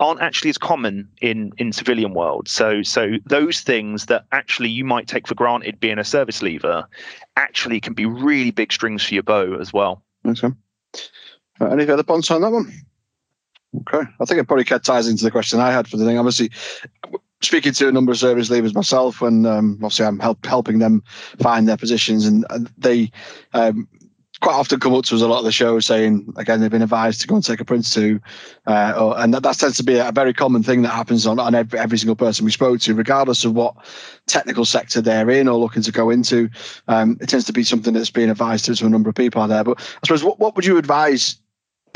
[0.00, 2.48] aren't actually as common in in civilian world.
[2.48, 6.86] So so those things that actually you might take for granted being a service leaver
[7.36, 10.02] actually can be really big strings for your bow as well.
[10.26, 10.48] Okay.
[11.60, 12.70] Uh, any other points on that one?
[13.80, 14.08] Okay.
[14.20, 16.18] I think it probably ties into the question I had for the thing.
[16.18, 16.50] Obviously,
[17.42, 21.02] speaking to a number of service leavers myself, and um, obviously I'm help, helping them
[21.40, 22.46] find their positions, and,
[22.78, 23.10] they
[23.52, 23.88] um,
[24.40, 26.82] quite often come up to us a lot of the show saying, again, they've been
[26.82, 28.20] advised to go and take a Prince 2.
[28.66, 31.38] Uh, or, and that, that tends to be a very common thing that happens on,
[31.38, 33.74] on every, every single person we spoke to, regardless of what
[34.26, 36.50] technical sector they're in or looking to go into.
[36.88, 39.40] Um, it tends to be something that's being advised to, to a number of people
[39.40, 39.64] out there.
[39.64, 41.38] But I suppose, what, what would you advise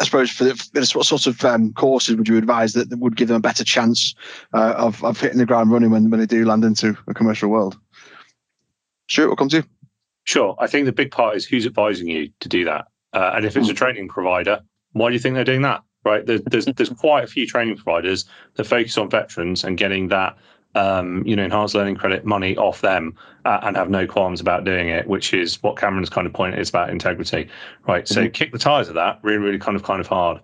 [0.00, 3.28] I suppose for, what sort of um, courses would you advise that, that, would give
[3.28, 4.14] them a better chance
[4.54, 7.50] uh, of, of hitting the ground running when, when they do land into a commercial
[7.50, 7.78] world?
[9.08, 9.64] Stewart, what comes to you?
[10.24, 10.56] Sure.
[10.58, 12.86] I think the big part is who's advising you to do that.
[13.12, 13.76] Uh, and if it's a hmm.
[13.76, 14.60] training provider,
[14.92, 15.82] why do you think they're doing that?
[16.04, 16.24] Right.
[16.24, 20.36] There's, there's, there's quite a few training providers that focus on veterans and getting that
[20.74, 24.64] um, you know, enhanced learning credit money off them uh, and have no qualms about
[24.64, 27.48] doing it, which is what Cameron's kind of point is about integrity,
[27.88, 28.04] right?
[28.04, 28.14] Mm-hmm.
[28.14, 30.40] So kick the tires of that really, really kind of kind of hard.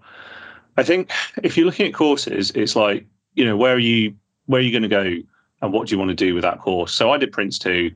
[0.76, 1.10] I think
[1.42, 4.14] if you're looking at courses, it's like, you know, where are you
[4.46, 5.16] where are you going to go
[5.62, 6.92] and what do you want to do with that course?
[6.92, 7.90] So I did Prince 2.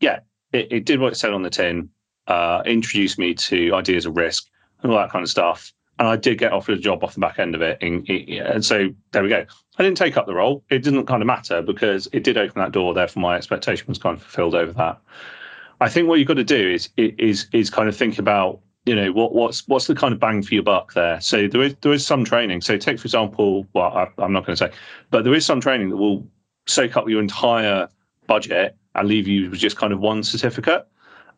[0.00, 0.20] Yeah,
[0.52, 1.88] it, it did what it said on the tin,
[2.26, 4.46] uh, introduced me to ideas of risk
[4.82, 7.20] and all that kind of stuff and I did get offered a job off the
[7.20, 7.78] back end of it.
[7.80, 9.44] In, and so there we go.
[9.78, 10.64] I didn't take up the role.
[10.70, 12.94] It didn't kind of matter because it did open that door.
[12.94, 15.00] Therefore, my expectation was kind of fulfilled over that.
[15.80, 18.94] I think what you've got to do is is is kind of think about you
[18.94, 21.20] know what what's what's the kind of bang for your buck there.
[21.20, 22.60] So there is there is some training.
[22.60, 24.72] So take for example, well I, I'm not going to say,
[25.10, 26.26] but there is some training that will
[26.66, 27.88] soak up your entire
[28.26, 30.86] budget and leave you with just kind of one certificate.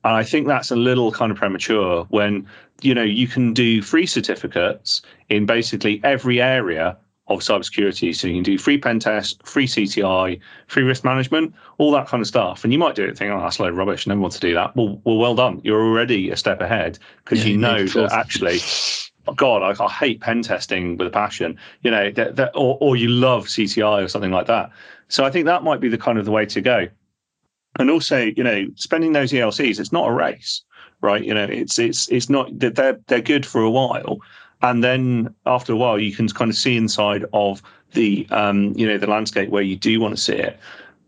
[0.06, 2.46] And I think that's a little kind of premature when,
[2.80, 8.14] you know, you can do free certificates in basically every area of cybersecurity.
[8.14, 10.38] So you can do free pen test, free CTI,
[10.68, 12.62] free risk management, all that kind of stuff.
[12.62, 14.06] And you might do it thinking, oh, that's a load of rubbish.
[14.06, 14.76] No one wants to do that.
[14.76, 15.60] Well, well, well done.
[15.64, 18.60] You're already a step ahead because yeah, you know that actually,
[19.26, 22.78] oh, God, I, I, hate pen testing with a passion, you know, that, that, or,
[22.80, 24.70] or you love CTI or something like that.
[25.08, 26.86] So I think that might be the kind of the way to go
[27.78, 30.62] and also you know spending those ELCs it's not a race
[31.00, 31.24] right?
[31.24, 34.20] You know it's it's it's not that they're they're good for a while.
[34.62, 37.62] And then after a while you can kind of see inside of
[37.92, 40.58] the um you know the landscape where you do want to see it.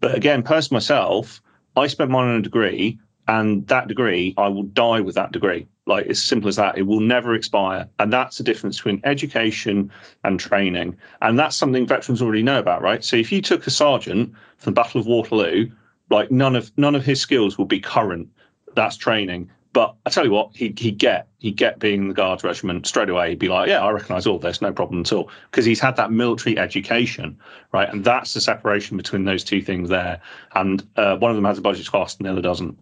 [0.00, 1.42] But again personally myself
[1.76, 5.66] I spent mine on a degree and that degree I will die with that degree.
[5.86, 6.76] Like it's simple as that.
[6.76, 7.88] It will never expire.
[7.98, 9.90] And that's the difference between education
[10.24, 10.96] and training.
[11.22, 13.02] And that's something veterans already know about right?
[13.02, 15.70] So if you took a sergeant from the battle of waterloo
[16.10, 18.28] like none of none of his skills will be current.
[18.74, 19.50] That's training.
[19.74, 23.08] But I tell you what, he he get he get being the guards regiment straight
[23.10, 23.30] away.
[23.30, 25.96] He'd be like, yeah, I recognise all this, no problem at all, because he's had
[25.96, 27.38] that military education,
[27.72, 27.88] right?
[27.88, 30.20] And that's the separation between those two things there.
[30.54, 32.78] And uh, one of them has a budget cost, and the other doesn't.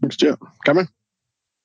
[0.00, 0.38] Thanks, Stewart.
[0.64, 0.88] Cameron?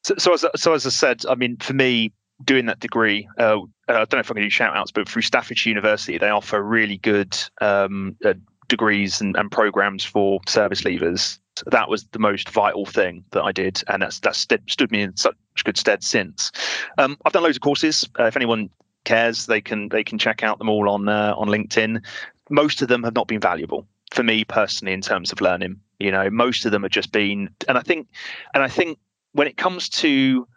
[0.04, 2.12] So, so, as, so as I said, I mean, for me,
[2.44, 5.08] doing that degree, uh, I don't know if I'm going to do shout outs, but
[5.08, 8.34] through Staffordshire University, they offer really good um, uh,
[8.68, 11.40] degrees and, and programs for service leavers.
[11.66, 15.18] That was the most vital thing that I did, and that's that's stood me in
[15.18, 16.52] such good stead since.
[16.98, 18.08] Um, I've done loads of courses.
[18.20, 18.70] Uh, if anyone
[19.06, 22.04] cares, they can they can check out them all on uh, on LinkedIn.
[22.50, 25.80] Most of them have not been valuable for me personally in terms of learning.
[26.00, 28.08] You know, most of them have just been, and I think,
[28.54, 29.00] and I think
[29.34, 30.48] when it comes to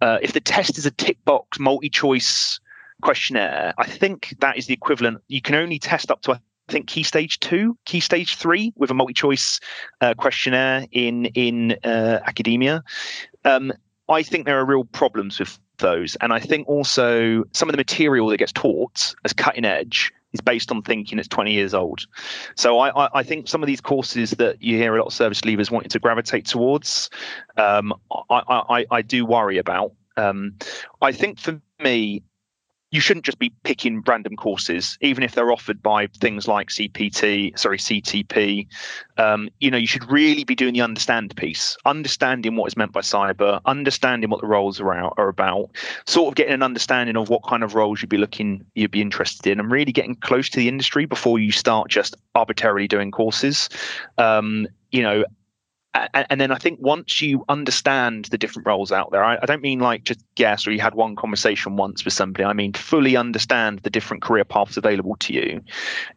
[0.00, 2.58] uh, if the test is a tick box multi choice
[3.02, 5.22] questionnaire, I think that is the equivalent.
[5.28, 8.90] You can only test up to I think key stage two, key stage three with
[8.90, 9.60] a multi choice
[10.00, 12.82] uh, questionnaire in in uh, academia.
[13.44, 13.72] Um,
[14.08, 17.78] I think there are real problems with those, and I think also some of the
[17.78, 22.06] material that gets taught as cutting edge is based on thinking it's 20 years old.
[22.54, 25.14] So I, I, I, think some of these courses that you hear a lot of
[25.14, 27.08] service leavers wanting to gravitate towards,
[27.56, 27.94] um,
[28.30, 29.92] I, I, I do worry about.
[30.18, 30.54] Um,
[31.00, 32.22] I think for me,
[32.90, 37.58] you shouldn't just be picking random courses, even if they're offered by things like CPT,
[37.58, 38.66] sorry, CTP.
[39.18, 42.92] Um, you know, you should really be doing the understand piece, understanding what is meant
[42.92, 45.70] by cyber, understanding what the roles are, out, are about,
[46.06, 49.02] sort of getting an understanding of what kind of roles you'd be looking, you'd be
[49.02, 53.10] interested in, and really getting close to the industry before you start just arbitrarily doing
[53.10, 53.68] courses.
[54.16, 55.24] Um, you know,
[55.94, 59.80] and, then I think once you understand the different roles out there, I, don't mean
[59.80, 62.44] like just guess or you had one conversation once with somebody.
[62.44, 65.62] I mean fully understand the different career paths available to you.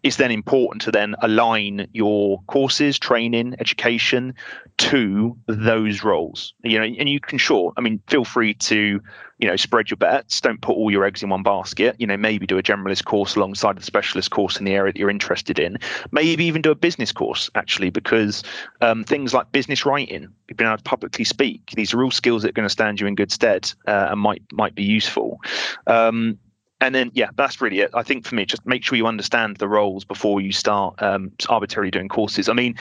[0.03, 4.35] It's then important to then align your courses, training, education
[4.77, 6.53] to those roles.
[6.63, 7.73] You know, and you can sure.
[7.77, 9.01] I mean, feel free to
[9.41, 10.39] you know spread your bets.
[10.39, 11.95] Don't put all your eggs in one basket.
[11.99, 14.99] You know maybe do a generalist course alongside the specialist course in the area that
[14.99, 15.77] you're interested in.
[16.11, 18.43] Maybe even do a business course actually because
[18.81, 21.71] um, things like business writing being able to publicly speak.
[21.75, 24.19] These are all skills that are going to stand you in good stead uh, and
[24.19, 25.39] might might be useful.
[25.87, 26.37] Um,
[26.79, 27.89] and then yeah that's really it.
[27.93, 31.31] I think for me just make sure you understand the roles before you start um,
[31.49, 32.47] arbitrarily doing courses.
[32.47, 32.75] I mean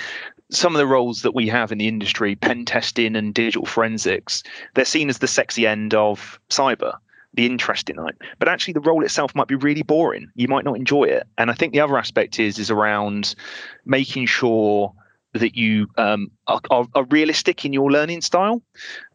[0.51, 4.43] some of the roles that we have in the industry, pen testing and digital forensics,
[4.75, 6.95] they're seen as the sexy end of cyber,
[7.35, 8.17] the interesting night.
[8.39, 10.31] But actually, the role itself might be really boring.
[10.35, 11.27] You might not enjoy it.
[11.39, 13.35] And I think the other aspect is is around
[13.85, 14.93] making sure
[15.33, 18.61] that you um, are, are, are, realistic in your learning style.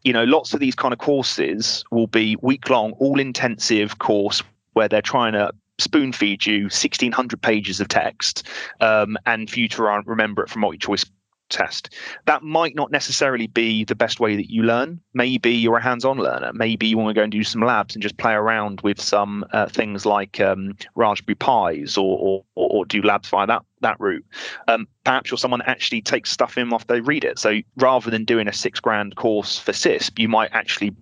[0.02, 4.42] You know, lots of these kind of courses will be week long, all intensive course
[4.72, 8.46] where they're trying to spoon feed you 1600 pages of text
[8.80, 11.04] um, and for you to remember it from multi choice
[11.48, 11.94] test.
[12.26, 15.00] That might not necessarily be the best way that you learn.
[15.14, 16.52] Maybe you're a hands-on learner.
[16.52, 19.44] Maybe you want to go and do some labs and just play around with some
[19.52, 24.24] uh, things like um, Raspberry Pis or, or, or do labs via that that route.
[24.68, 27.38] Um, perhaps you're someone that actually takes stuff in after they read it.
[27.38, 30.94] So rather than doing a six grand course for CISSP, you might actually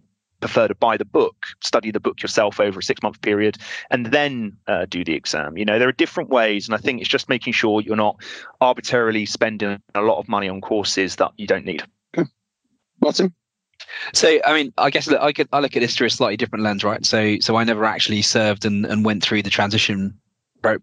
[0.45, 3.57] prefer to buy the book, study the book yourself over a six month period,
[3.91, 5.57] and then uh, do the exam.
[5.57, 8.23] You know, there are different ways, and I think it's just making sure you're not
[8.61, 11.83] arbitrarily spending a lot of money on courses that you don't need.
[12.15, 12.29] Okay.
[13.01, 13.35] Martin.
[14.13, 16.63] So, I mean, I guess I could I look at this through a slightly different
[16.63, 17.05] lens, right?
[17.07, 20.19] So, so I never actually served and, and went through the transition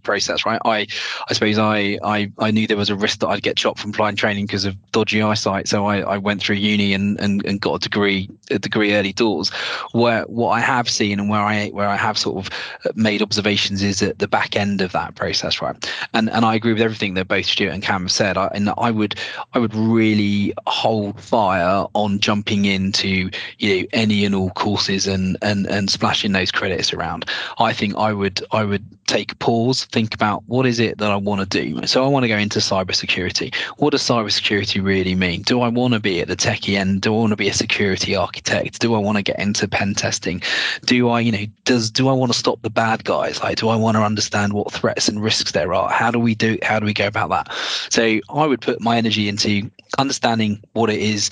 [0.04, 0.62] process, right?
[0.66, 0.88] I,
[1.30, 3.94] I suppose I, I, I knew there was a risk that I'd get shot from
[3.94, 5.68] flying training because of dodgy eyesight.
[5.68, 9.14] So I, I went through uni and, and, and got a degree, a degree early
[9.14, 9.50] doors.
[9.92, 13.84] Where what I have seen and where I, where I have sort of made observations
[13.84, 15.76] is at the back end of that process, right?
[16.14, 18.38] And and I agree with everything that both Stewart and Cam have said.
[18.38, 19.16] I, and I would,
[19.54, 25.38] I would really hold fire on jumping into you know any and all courses and
[25.42, 27.26] and and splashing those credits around.
[27.60, 31.18] I think I would, I would take pause, think about what is it that I
[31.18, 31.86] want to do.
[31.86, 33.54] So I want to go into cybersecurity.
[33.78, 35.42] What does cybersecurity really mean?
[35.42, 37.02] Do I want to be at the techie end?
[37.02, 38.80] Do I want to be a security architect?
[38.80, 40.42] Do I want to get into pen testing?
[40.86, 43.44] Do I, you know, does do I want to stop the bad guys?
[43.44, 45.90] Like, do I want to understand what threats and risks there are?
[45.90, 46.58] How do we do?
[46.64, 47.54] How do we go about that?
[47.90, 51.30] So I would put my energy into understanding what it is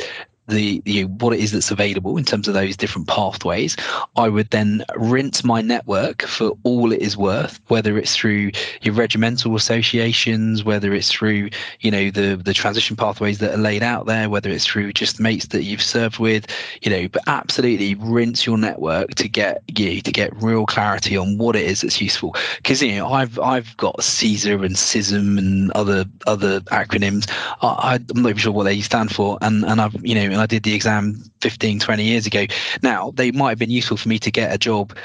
[0.50, 3.78] the you what it is that's available in terms of those different pathways.
[4.16, 8.94] I would then rinse my network for all it is worth, whether it's through your
[8.94, 11.50] regimental associations, whether it's through
[11.82, 15.20] you know the the transition pathways that are laid out there, whether it's through just
[15.20, 16.46] mates that you've served with,
[16.82, 17.08] you know.
[17.08, 21.66] But absolutely rinse your network to get you to get real clarity on what it
[21.66, 22.36] is that's useful.
[22.58, 27.30] Because you know I've I've got CISA and CISM and other other acronyms.
[27.62, 30.45] I, I'm not even sure what they stand for, and and I've you know I
[30.45, 32.45] did the exam 15, 20 years ago.
[32.82, 34.95] Now, they might have been useful for me to get a job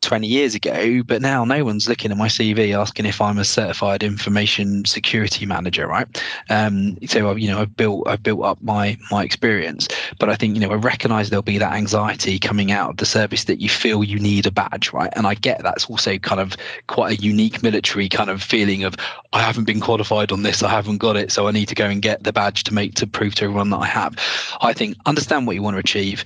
[0.00, 3.44] 20 years ago, but now no one's looking at my CV asking if I'm a
[3.44, 6.06] certified information security manager, right?
[6.50, 9.88] Um, so you know, I've built I've built up my my experience,
[10.18, 13.06] but I think you know I recognise there'll be that anxiety coming out of the
[13.06, 15.12] service that you feel you need a badge, right?
[15.16, 18.94] And I get that's also kind of quite a unique military kind of feeling of
[19.32, 21.86] I haven't been qualified on this, I haven't got it, so I need to go
[21.86, 24.16] and get the badge to make to prove to everyone that I have.
[24.60, 26.24] I think understand what you want to achieve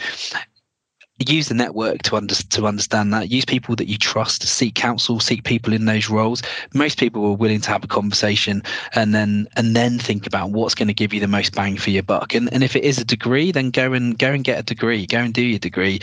[1.28, 3.30] use the network to under, to understand that.
[3.30, 6.42] Use people that you trust to seek counsel seek people in those roles.
[6.74, 8.62] Most people are willing to have a conversation
[8.94, 11.90] and then and then think about what's going to give you the most bang for
[11.90, 12.34] your buck.
[12.34, 15.06] And and if it is a degree then go and go and get a degree.
[15.06, 16.00] Go and do your degree.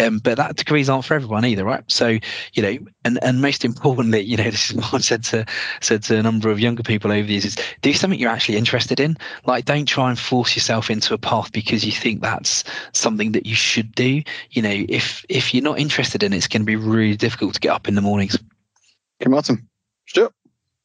[0.00, 1.84] Um, but that degrees aren't for everyone either right?
[1.88, 2.18] So
[2.54, 5.44] you know and and most importantly you know this is what i've said to
[5.80, 8.56] said to a number of younger people over the years is do something you're actually
[8.56, 9.16] interested in.
[9.46, 13.46] Like don't try and force yourself into a path because you think that's something that
[13.46, 14.22] you should do
[14.54, 17.54] you know, if if you're not interested in it, it's going to be really difficult
[17.54, 18.38] to get up in the mornings.
[19.20, 19.68] Okay, Martin,
[20.06, 20.32] Stewart.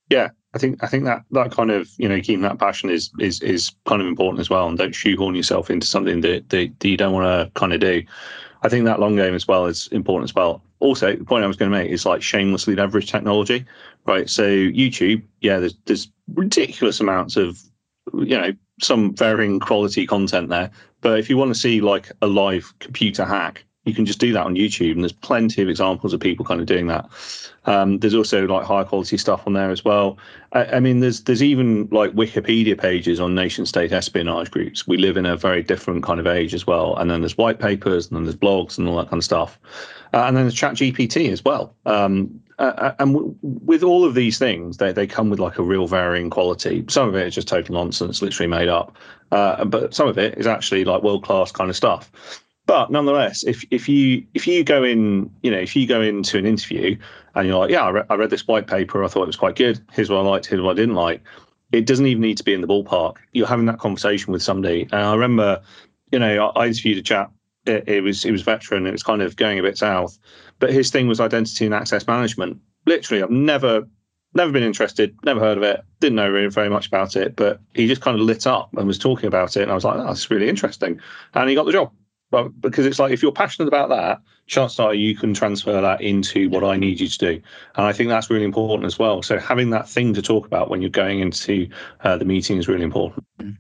[0.09, 3.11] Yeah, I think I think that that kind of you know keeping that passion is
[3.19, 6.79] is is kind of important as well, and don't shoehorn yourself into something that that,
[6.79, 8.03] that you don't want to kind of do.
[8.63, 10.61] I think that long game as well is important as well.
[10.79, 13.65] Also, the point I was going to make is like shamelessly leverage technology,
[14.05, 14.29] right?
[14.29, 17.61] So YouTube, yeah, there's there's ridiculous amounts of
[18.13, 18.51] you know
[18.81, 20.71] some varying quality content there.
[21.01, 24.31] But if you want to see like a live computer hack, you can just do
[24.33, 27.09] that on YouTube, and there's plenty of examples of people kind of doing that.
[27.65, 30.17] Um, there's also like high quality stuff on there as well.
[30.53, 34.87] I, I, mean, there's there's even like Wikipedia pages on nation state espionage groups.
[34.87, 36.95] We live in a very different kind of age as well.
[36.95, 39.59] And then there's white papers, and then there's blogs and all that kind of stuff.
[40.13, 41.75] Uh, and then there's Chat GPT as well.
[41.85, 45.63] Um, uh, and w- with all of these things, they, they come with like a
[45.63, 46.83] real varying quality.
[46.89, 48.97] Some of it is just total nonsense, literally made up.
[49.31, 52.11] Uh, but some of it is actually like world class kind of stuff.
[52.69, 56.37] But nonetheless, if if you if you go in, you know, if you go into
[56.37, 56.95] an interview
[57.33, 59.35] and you're like, yeah, I, re- I read this white paper, I thought it was
[59.37, 59.83] quite good.
[59.91, 61.23] Here's what I liked, here's what I didn't like.
[61.71, 63.15] It doesn't even need to be in the ballpark.
[63.33, 64.83] You're having that conversation with somebody.
[64.83, 65.63] And I remember,
[66.11, 67.33] you know, I, I interviewed a chap.
[67.65, 68.85] It, it was it was veteran.
[68.85, 70.19] It was kind of going a bit south,
[70.59, 72.59] but his thing was identity and access management.
[72.85, 73.87] Literally, I've never
[74.35, 77.61] never been interested, never heard of it, didn't know really very much about it, but
[77.73, 79.63] he just kind of lit up and was talking about it.
[79.63, 81.01] And I was like, oh, that's really interesting.
[81.33, 81.91] And he got the job.
[82.31, 86.01] But because it's like if you're passionate about that, chances are you can transfer that
[86.01, 87.41] into what I need you to do.
[87.75, 89.21] And I think that's really important as well.
[89.23, 91.67] So having that thing to talk about when you're going into
[92.03, 93.25] uh, the meeting is really important.
[93.39, 93.51] Mm-hmm.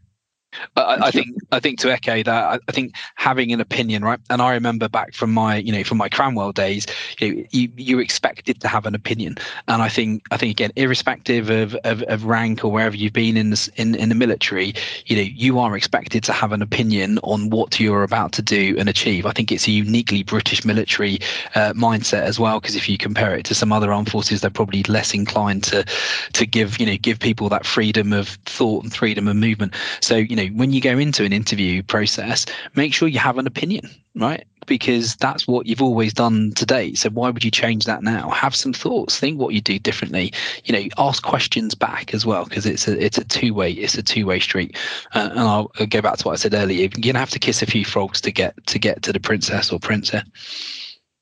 [0.75, 4.19] I, I, think I think to echo that, I, think having an opinion, right?
[4.29, 6.87] And I remember back from my, you know, from my Cranwell days,
[7.19, 9.37] you know, you, you expected to have an opinion,
[9.67, 13.37] and I think I think again, irrespective of, of, of rank or wherever you've been
[13.37, 14.73] in this in, in the military,
[15.05, 18.75] you know, you are expected to have an opinion on what you're about to do
[18.79, 19.25] and achieve.
[19.25, 21.19] I think it's a uniquely British military
[21.55, 24.49] uh, mindset as well, because if you compare it to some other armed forces, they're
[24.49, 25.85] probably less inclined to
[26.33, 29.75] to give you know give people that freedom of thought and freedom of movement.
[30.01, 33.47] So you know when you go into an interview process, make sure you have an
[33.47, 34.45] opinion, right?
[34.65, 36.97] Because that's what you've always done to date.
[36.97, 38.29] So why would you change that now?
[38.29, 39.19] Have some thoughts.
[39.19, 40.31] Think what you do differently.
[40.65, 43.97] You know, ask questions back as well because it's a it's a two way it's
[43.97, 44.77] a two way street.
[45.13, 46.81] Uh, and I'll, I'll, go back to what I said earlier.
[46.81, 49.71] You're gonna have to kiss a few frogs to get to get to the princess
[49.71, 50.23] or prince here.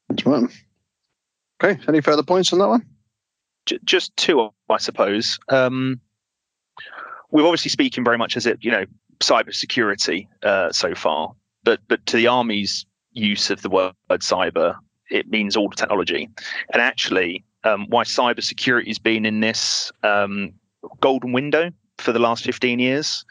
[0.09, 0.49] That's right.
[1.63, 1.81] Okay.
[1.87, 2.85] Any further points on that one?
[3.83, 5.39] Just two, I suppose.
[5.49, 5.99] Um,
[7.31, 8.85] we're obviously speaking very much as it, you know,
[9.19, 14.75] cybersecurity uh, so far, but but to the army's use of the word cyber,
[15.09, 16.29] it means all the technology.
[16.73, 20.53] And actually, um, why cybersecurity has been in this um,
[21.01, 23.25] golden window for the last 15 years,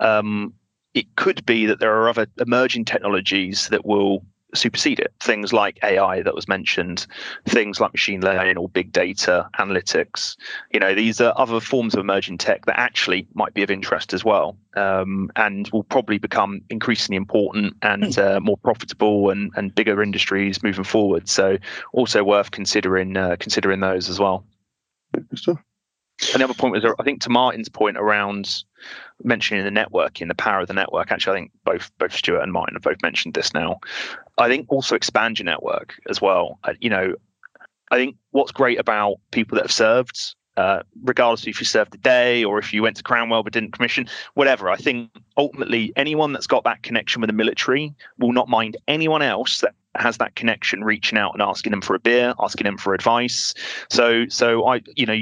[0.00, 0.54] um,
[0.94, 4.24] it could be that there are other emerging technologies that will
[4.54, 5.12] supersede it.
[5.20, 7.06] Things like AI that was mentioned,
[7.46, 10.36] things like machine learning or big data analytics.
[10.72, 14.12] You know, these are other forms of emerging tech that actually might be of interest
[14.12, 18.20] as well, um, and will probably become increasingly important and hmm.
[18.20, 21.28] uh, more profitable and, and bigger industries moving forward.
[21.28, 21.58] So,
[21.92, 24.44] also worth considering uh, considering those as well.
[26.34, 28.64] Another point was, I think, to Martin's point around
[29.22, 31.10] mentioning the networking, the power of the network.
[31.10, 33.80] Actually, I think both both Stewart and Martin have both mentioned this now.
[34.38, 36.58] I think also expand your network as well.
[36.80, 37.14] You know,
[37.90, 41.98] I think what's great about people that have served, uh, regardless if you served a
[41.98, 44.70] day or if you went to Cranwell but didn't commission, whatever.
[44.70, 49.22] I think ultimately anyone that's got that connection with the military will not mind anyone
[49.22, 52.78] else that has that connection reaching out and asking them for a beer, asking them
[52.78, 53.52] for advice.
[53.90, 55.18] So, so I, you know,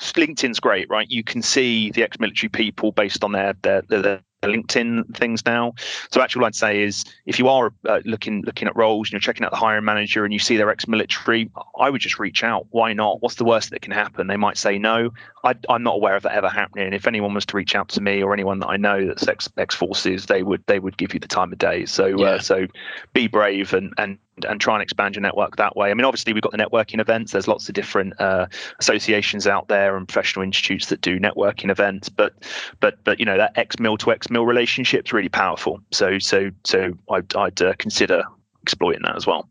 [0.00, 1.08] LinkedIn's great, right?
[1.10, 5.74] You can see the ex-military people based on their their, their, their LinkedIn things now.
[6.10, 9.12] So actually, what I'd say is, if you are uh, looking looking at roles and
[9.12, 12.42] you're checking out the hiring manager and you see they're ex-military, I would just reach
[12.42, 12.66] out.
[12.70, 13.22] Why not?
[13.22, 14.26] What's the worst that can happen?
[14.26, 15.10] They might say no.
[15.44, 16.92] I, am not aware of that ever happening.
[16.92, 19.48] If anyone was to reach out to me or anyone that I know that's ex
[19.56, 21.86] ex forces, they would they would give you the time of day.
[21.86, 22.26] So uh, yeah.
[22.26, 22.66] uh, so
[23.12, 24.18] be brave and and
[24.48, 25.90] and try and expand your network that way.
[25.90, 27.32] I mean, obviously, we've got the networking events.
[27.32, 28.46] There's lots of different uh,
[28.80, 32.08] associations out there and professional institutes that do networking events.
[32.08, 32.34] But,
[32.80, 35.80] but, but you know, that ex mil to ex mil relationship is really powerful.
[35.92, 38.24] So, so, so I'd, I'd uh, consider
[38.62, 39.48] exploiting that as well.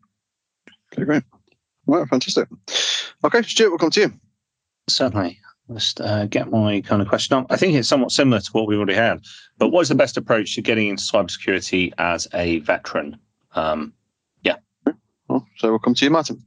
[0.93, 1.23] Okay, great.
[1.85, 2.47] Well, fantastic.
[3.23, 4.13] Okay, Stewart, we'll come to you.
[4.89, 5.39] Certainly.
[5.71, 7.45] Just uh, get my kind of question on.
[7.49, 9.21] I think it's somewhat similar to what we already had.
[9.57, 13.17] But what is the best approach to getting into cybersecurity as a veteran?
[13.55, 13.93] Um,
[15.57, 16.43] so we'll come to you, Martin.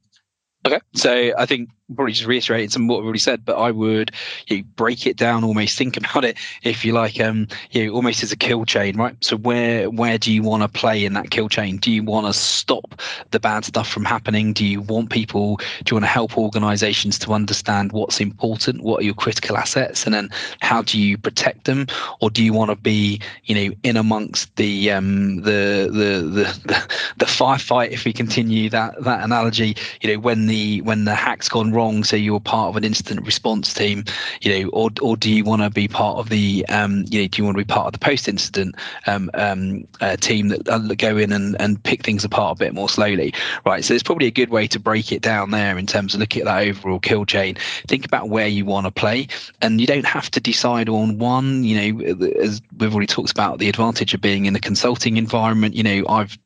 [0.66, 3.70] Okay, so I think probably just reiterating some of what we've already said, but I
[3.70, 4.10] would
[4.48, 7.92] you know, break it down, almost think about it, if you like, um, you know,
[7.92, 9.16] almost as a kill chain, right?
[9.22, 11.76] So where where do you want to play in that kill chain?
[11.76, 14.52] Do you want to stop the bad stuff from happening?
[14.52, 15.56] Do you want people?
[15.56, 18.82] Do you want to help organisations to understand what's important?
[18.82, 20.28] What are your critical assets, and then
[20.60, 21.86] how do you protect them?
[22.20, 26.60] Or do you want to be, you know, in amongst the um, the, the the
[26.66, 27.90] the the firefight?
[27.90, 32.04] If we continue that that analogy, you know, when the when the hack's gone wrong,
[32.04, 34.04] so you're part of an incident response team,
[34.40, 37.28] you know, or or do you want to be part of the, um, you know,
[37.28, 38.74] do you want to be part of the post-incident
[39.06, 42.74] um, um, uh, team that uh, go in and, and pick things apart a bit
[42.74, 43.84] more slowly, right?
[43.84, 46.42] So it's probably a good way to break it down there in terms of looking
[46.42, 47.56] at that overall kill chain.
[47.86, 49.28] Think about where you want to play,
[49.60, 51.62] and you don't have to decide on one.
[51.62, 52.04] You know,
[52.40, 55.74] as we've already talked about, the advantage of being in a consulting environment.
[55.74, 56.38] You know, I've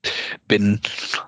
[0.49, 0.81] been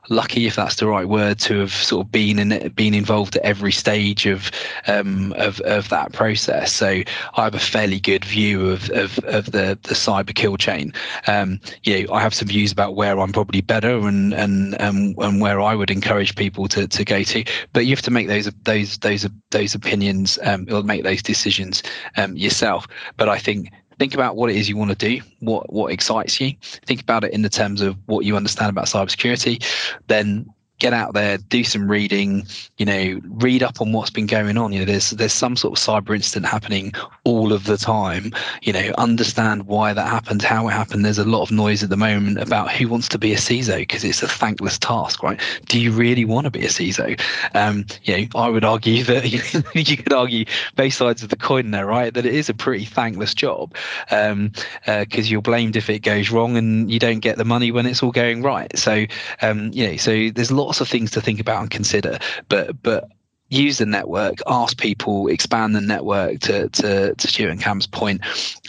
[0.09, 3.43] lucky, if that's the right word, to have sort of been in been involved at
[3.43, 4.51] every stage stage of
[4.87, 6.73] um, of of that process.
[6.73, 7.03] So
[7.35, 10.93] I have a fairly good view of of, of the the cyber kill chain.
[11.27, 15.15] Um, you know, I have some views about where I'm probably better and and and,
[15.19, 17.45] and where I would encourage people to, to go to.
[17.73, 21.83] But you have to make those those those those opinions um, or make those decisions
[22.17, 22.87] um, yourself.
[23.17, 26.41] But I think think about what it is you want to do, what what excites
[26.41, 26.55] you.
[26.87, 29.63] Think about it in the terms of what you understand about cybersecurity.
[30.07, 30.47] Then
[30.83, 32.45] get out there, do some reading,
[32.77, 34.73] you know, read up on what's been going on.
[34.73, 38.33] You know, there's there's some sort of cyber incident happening all of the time.
[38.63, 41.05] You know, understand why that happened, how it happened.
[41.05, 43.79] There's a lot of noise at the moment about who wants to be a CISO
[43.79, 45.41] because it's a thankless task, right?
[45.67, 47.19] Do you really want to be a CISO?
[47.55, 49.31] Um, you know, I would argue that
[49.75, 52.13] you could argue both sides of the coin there, right?
[52.13, 53.77] That it is a pretty thankless job
[54.09, 54.53] because um,
[54.89, 58.03] uh, you're blamed if it goes wrong and you don't get the money when it's
[58.03, 58.77] all going right.
[58.77, 59.07] So,
[59.43, 62.19] um, you know, so there's lots lots of things to think about and consider.
[62.49, 63.11] But but
[63.53, 68.21] use the network, ask people, expand the network to to, to Stewart and Cam's point,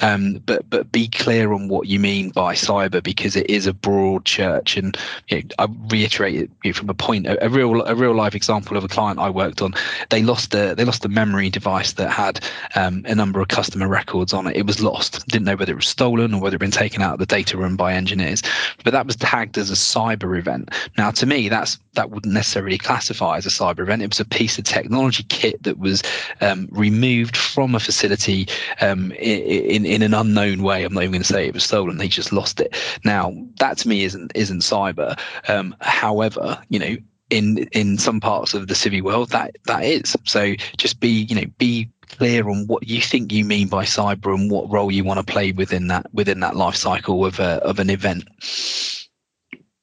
[0.02, 3.74] um, but but be clear on what you mean by cyber because it is a
[3.74, 4.78] broad church.
[4.78, 4.98] And
[5.30, 8.78] you know, I reiterate it from a point, a, a, real a real life example
[8.78, 9.74] of a client I worked on.
[10.10, 12.42] They lost a they lost a memory device that had
[12.76, 14.58] um, a number of customer records on it.
[14.58, 15.26] It was lost.
[15.28, 17.26] Didn't know whether it was stolen or whether it had been taken out of the
[17.26, 18.44] data room by engineers.
[18.84, 20.72] But that was tagged as a cyber event.
[20.98, 24.02] Now, to me, that's that wouldn't necessarily classify as a cyber event.
[24.02, 26.04] It was a piece of technology kit that was
[26.42, 28.48] um, removed from a facility
[28.82, 30.84] um, in, in an unknown way.
[30.84, 31.98] I'm not even going to say it was stolen.
[31.98, 32.76] They just lost it.
[33.04, 35.18] Now that to me isn't isn't cyber.
[35.48, 36.96] Um, however, you know.
[37.30, 40.54] In, in some parts of the civvy world, that that is so.
[40.78, 44.52] Just be you know be clear on what you think you mean by cyber and
[44.52, 47.80] what role you want to play within that within that life cycle of a, of
[47.80, 48.24] an event.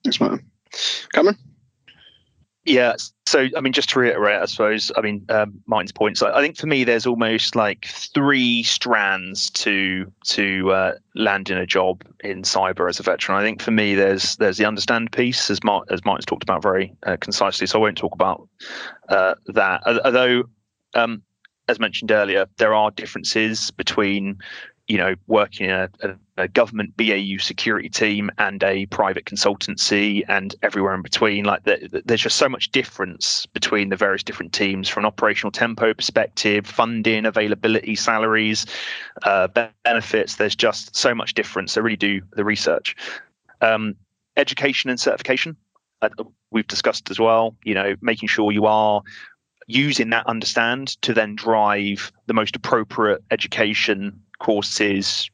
[0.05, 0.49] Thanks, Martin.
[1.12, 1.36] Cameron.
[2.65, 2.97] Yeah.
[3.27, 6.21] So, I mean, just to reiterate, I suppose, I mean, um, Martin's points.
[6.21, 11.65] I think for me, there's almost like three strands to to uh, land in a
[11.65, 13.39] job in cyber as a veteran.
[13.39, 16.63] I think for me, there's there's the understand piece, as Martin, as Martin's talked about
[16.63, 17.67] very uh, concisely.
[17.67, 18.47] So I won't talk about
[19.09, 19.83] uh, that.
[20.05, 20.45] Although,
[20.95, 21.23] um,
[21.69, 24.39] as mentioned earlier, there are differences between
[24.91, 30.22] you know, working in a, a, a, government BAU security team and a private consultancy
[30.28, 31.45] and everywhere in between.
[31.45, 35.53] Like the, there's just so much difference between the various different teams from an operational
[35.53, 38.66] tempo perspective, funding, availability, salaries,
[39.22, 39.49] uh,
[39.84, 40.36] benefits.
[40.36, 41.72] There's just so much difference.
[41.72, 42.97] So really do the research.
[43.61, 43.95] Um,
[44.36, 45.57] education and certification.
[46.03, 46.09] Uh,
[46.51, 47.57] we've discussed as well.
[47.64, 49.03] You know, making sure you are
[49.66, 55.30] using that understand to then drive the most appropriate education courses,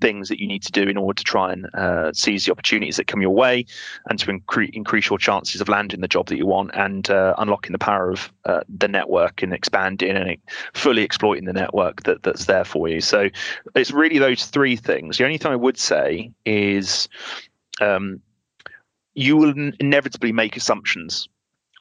[0.00, 2.96] things that you need to do in order to try and uh, seize the opportunities
[2.96, 3.64] that come your way
[4.08, 7.34] and to incre- increase your chances of landing the job that you want and uh,
[7.38, 10.36] unlocking the power of uh, the network and expanding and
[10.74, 13.00] fully exploiting the network that, that's there for you.
[13.00, 13.28] So
[13.74, 15.18] it's really those three things.
[15.18, 17.08] The only thing I would say is
[17.80, 18.20] um,
[19.14, 21.28] you will inevitably make assumptions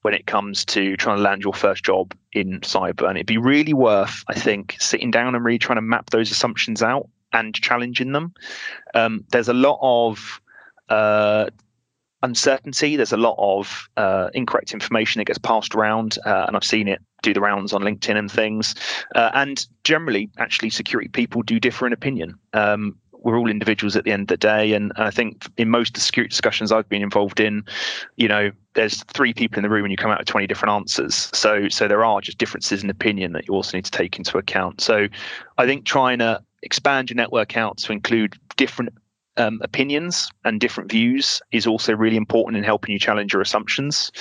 [0.01, 3.07] when it comes to trying to land your first job in cyber.
[3.07, 6.32] And it'd be really worth, I think, sitting down and really trying to map those
[6.32, 8.34] assumptions out and challenging them.
[8.94, 10.42] Um, there's a lot of
[10.90, 11.50] uh,
[12.24, 12.96] uncertainty.
[12.96, 16.88] There's a lot of uh, incorrect information that gets passed around, uh, and I've seen
[16.88, 18.76] it do the rounds on LinkedIn and things.
[19.16, 22.36] Uh, and generally, actually, security people do differ in opinion.
[22.54, 24.74] Um, we're all individuals at the end of the day.
[24.74, 27.64] And I think in most security discussions I've been involved in,
[28.16, 30.72] you know, there's three people in the room and you come out with 20 different
[30.72, 31.30] answers.
[31.34, 34.38] So so there are just differences in opinion that you also need to take into
[34.38, 34.82] account.
[34.82, 35.08] So
[35.58, 38.93] I think trying to expand your network out to include different
[39.38, 44.12] um, opinions and different views is also really important in helping you challenge your assumptions.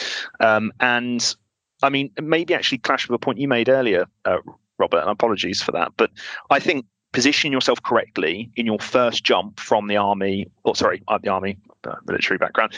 [0.40, 1.34] Um, and
[1.82, 4.38] I mean, maybe actually clash with a point you made earlier, uh,
[4.78, 5.92] Robert, and apologies for that.
[5.96, 6.10] But
[6.50, 11.18] I think positioning yourself correctly in your first jump from the army, or sorry, uh,
[11.18, 12.74] the army, uh, military background,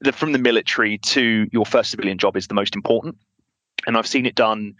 [0.00, 3.16] the, from the military to your first civilian job is the most important.
[3.86, 4.74] And I've seen it done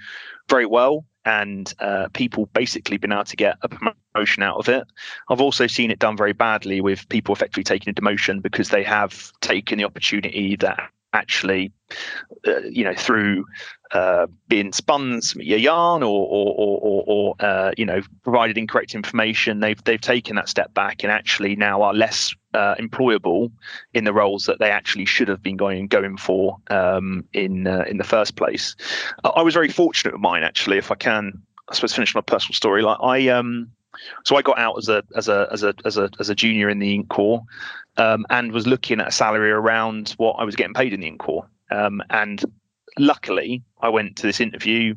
[0.48, 4.84] very well, and uh, people basically been able to get a promotion out of it.
[5.28, 8.82] I've also seen it done very badly with people effectively taking a demotion because they
[8.82, 11.72] have taken the opportunity that actually,
[12.46, 13.46] uh, you know, through
[13.92, 19.60] uh, being spun a yarn or, or, or, or uh, you know, provided incorrect information,
[19.60, 23.50] they've they've taken that step back and actually now are less uh, employable
[23.92, 27.84] in the roles that they actually should have been going going for um, in uh,
[27.88, 28.76] in the first place.
[29.24, 30.78] I was very fortunate with mine actually.
[30.78, 32.82] If I can, I suppose finish my personal story.
[32.82, 33.70] Like I um,
[34.24, 36.68] so I got out as a as a as a as a as a junior
[36.68, 37.42] in the Int Corps,
[37.96, 41.08] um, and was looking at a salary around what I was getting paid in the
[41.08, 41.46] Int Corps.
[41.70, 42.44] Um, and
[42.98, 44.94] luckily, I went to this interview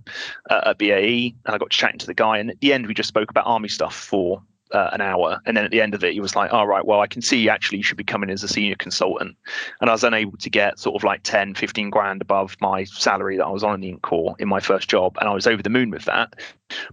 [0.50, 2.38] uh, at BAE and I got chatting to the guy.
[2.38, 4.42] And at the end, we just spoke about army stuff for
[4.72, 5.40] uh, an hour.
[5.46, 7.22] And then at the end of it, he was like, all right, well, I can
[7.22, 9.36] see actually you should be coming as a senior consultant.
[9.82, 13.38] And I was unable to get sort of like 10, 15 grand above my salary
[13.38, 15.18] that I was on in the Int Corps in my first job.
[15.20, 16.34] And I was over the moon with that.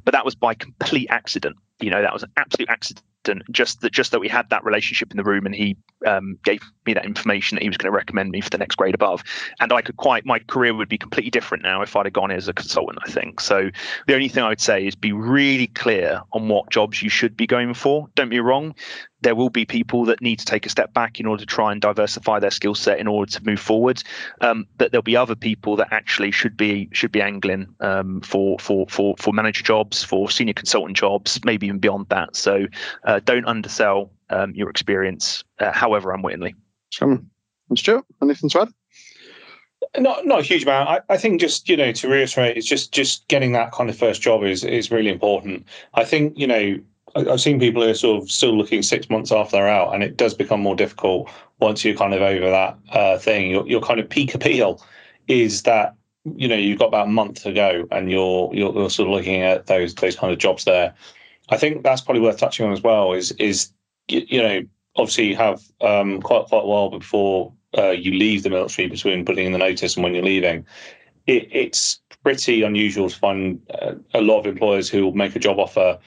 [0.04, 1.56] But that was by complete accident.
[1.80, 3.04] You know, that was an absolute accident
[3.50, 6.60] just that just that we had that relationship in the room and he um, gave
[6.86, 9.22] me that information that he was going to recommend me for the next grade above.
[9.60, 12.30] And i could quite my career would be completely different now if i'd have gone
[12.30, 13.40] as a consultant i think.
[13.40, 13.70] So
[14.06, 17.36] the only thing i would say is be really clear on what jobs you should
[17.36, 18.08] be going for.
[18.14, 18.74] Don't be wrong
[19.24, 21.72] there will be people that need to take a step back in order to try
[21.72, 24.02] and diversify their skill set in order to move forward.
[24.40, 28.58] Um, but there'll be other people that actually should be should be angling um, for
[28.60, 32.36] for for for manager jobs, for senior consultant jobs, maybe even beyond that.
[32.36, 32.66] So
[33.04, 36.54] uh, don't undersell um, your experience, uh, however unwittingly.
[37.00, 37.30] Um,
[37.74, 38.68] Stewart, anything to add?
[39.96, 40.88] Not not a huge amount.
[40.88, 43.96] I, I think just you know to reiterate, it's just just getting that kind of
[43.96, 45.66] first job is is really important.
[45.94, 46.78] I think you know
[47.16, 50.02] I've seen people who are sort of still looking six months after they're out, and
[50.02, 53.50] it does become more difficult once you're kind of over that uh, thing.
[53.50, 54.82] Your, your kind of peak appeal
[55.28, 55.94] is that
[56.36, 59.14] you know you've got about a month to go, and you're, you're you're sort of
[59.14, 60.94] looking at those those kind of jobs there.
[61.50, 63.12] I think that's probably worth touching on as well.
[63.12, 63.70] Is is
[64.08, 64.62] you, know
[64.96, 69.24] obviously you have um, quite quite a while before uh, you leave the military between
[69.24, 70.66] putting in the notice and when you're leaving.
[71.26, 75.38] It, it's pretty unusual to find uh, a lot of employers who will make a
[75.38, 75.98] job offer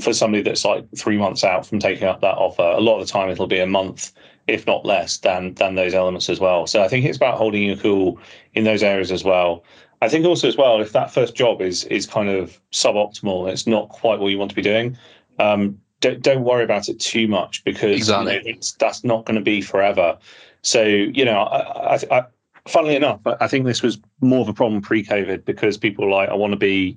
[0.00, 3.06] for somebody that's like three months out from taking up that offer, a lot of
[3.06, 4.12] the time it'll be a month,
[4.46, 6.66] if not less, than than those elements as well.
[6.66, 8.18] So I think it's about holding you cool
[8.54, 9.64] in those areas as well.
[10.00, 13.66] I think also as well, if that first job is is kind of suboptimal, it's
[13.66, 14.96] not quite what you want to be doing.
[15.38, 18.40] Um, don't, don't worry about it too much because exactly.
[18.44, 20.16] you know, that's not going to be forever.
[20.62, 22.22] So you know, I, I, I,
[22.68, 26.28] funnily enough, I think this was more of a problem pre-COVID because people were like,
[26.28, 26.96] I want to be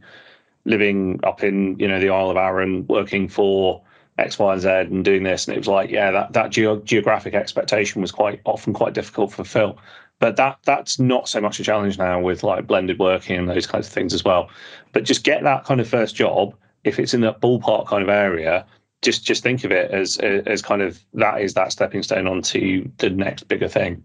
[0.66, 3.82] living up in you know the Isle of Arran, working for
[4.18, 6.84] X, Y, and Z, and doing this, and it was like, yeah, that that ge-
[6.84, 9.78] geographic expectation was quite often quite difficult to fulfill.
[10.20, 13.66] But that that's not so much a challenge now with like blended working and those
[13.66, 14.50] kinds of things as well.
[14.94, 16.54] But just get that kind of first job
[16.84, 18.66] if it's in that ballpark kind of area.
[19.02, 22.88] Just just think of it as as kind of that is that stepping stone onto
[22.98, 24.04] the next bigger thing.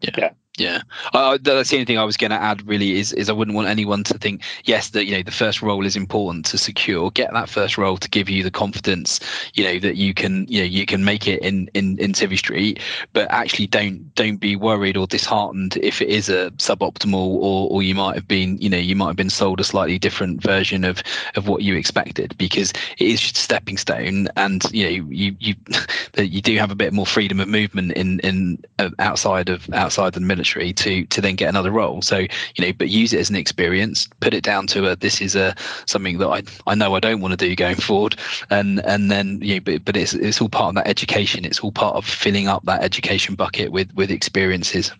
[0.00, 0.10] Yeah.
[0.18, 0.30] yeah.
[0.58, 0.82] Yeah,
[1.14, 2.66] uh, that's the only thing I was going to add.
[2.68, 5.62] Really, is is I wouldn't want anyone to think yes that you know the first
[5.62, 7.10] role is important to secure.
[7.10, 9.18] Get that first role to give you the confidence,
[9.54, 12.36] you know, that you can you know you can make it in in in Civvy
[12.36, 12.80] Street.
[13.14, 17.82] But actually, don't don't be worried or disheartened if it is a suboptimal or or
[17.82, 20.84] you might have been you know you might have been sold a slightly different version
[20.84, 21.02] of
[21.34, 25.54] of what you expected because it is a stepping stone, and you know you you
[26.18, 30.12] you do have a bit more freedom of movement in in uh, outside of outside
[30.12, 32.02] the military military to to then get another role.
[32.02, 34.08] So you know, but use it as an experience.
[34.20, 35.54] Put it down to a this is a
[35.86, 38.16] something that I I know I don't want to do going forward,
[38.50, 41.44] and and then you know, but but it's it's all part of that education.
[41.44, 44.92] It's all part of filling up that education bucket with with experiences.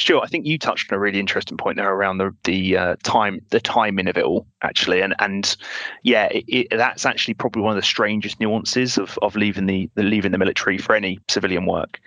[0.00, 2.96] Sure, I think you touched on a really interesting point there around the the uh,
[3.04, 5.56] time the timing of it all actually, and and
[6.02, 9.88] yeah, it, it, that's actually probably one of the strangest nuances of of leaving the,
[9.94, 12.00] the leaving the military for any civilian work.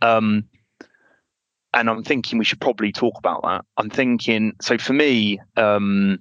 [0.00, 0.44] Um,
[1.76, 3.64] and I'm thinking we should probably talk about that.
[3.76, 6.18] I'm thinking so for me, um,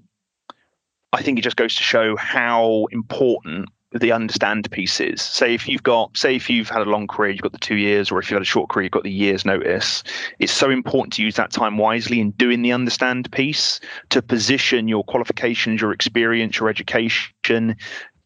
[1.13, 5.21] I think it just goes to show how important the understand piece is.
[5.21, 7.77] Say if you've got, say if you've had a long career, you've got the two
[7.77, 10.03] years, or if you've had a short career, you've got the year's notice.
[10.39, 13.79] It's so important to use that time wisely in doing the understand piece
[14.09, 17.77] to position your qualifications, your experience, your education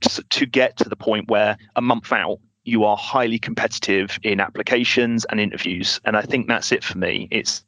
[0.01, 2.39] to get to the point where a month out
[2.69, 5.99] you are highly competitive in applications and interviews.
[6.05, 7.27] And i think that's it for me.
[7.31, 7.63] It's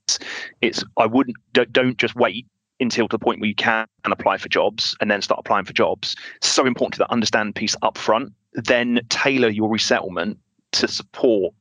[0.62, 2.46] it's i wouldn't don't just wait
[2.80, 5.74] until to the point where you can apply for jobs and then start applying for
[5.74, 6.16] jobs.
[6.42, 10.38] So important to that understand piece up front then tailor your resettlement
[10.74, 11.54] to support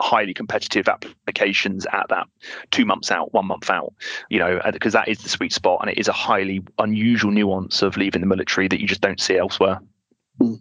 [0.00, 2.26] highly competitive applications at that
[2.70, 3.94] two months out one month out
[4.28, 5.78] you know because that is the sweet spot.
[5.80, 9.20] And it is a highly unusual nuance of leaving the military that you just don't
[9.20, 9.80] see elsewhere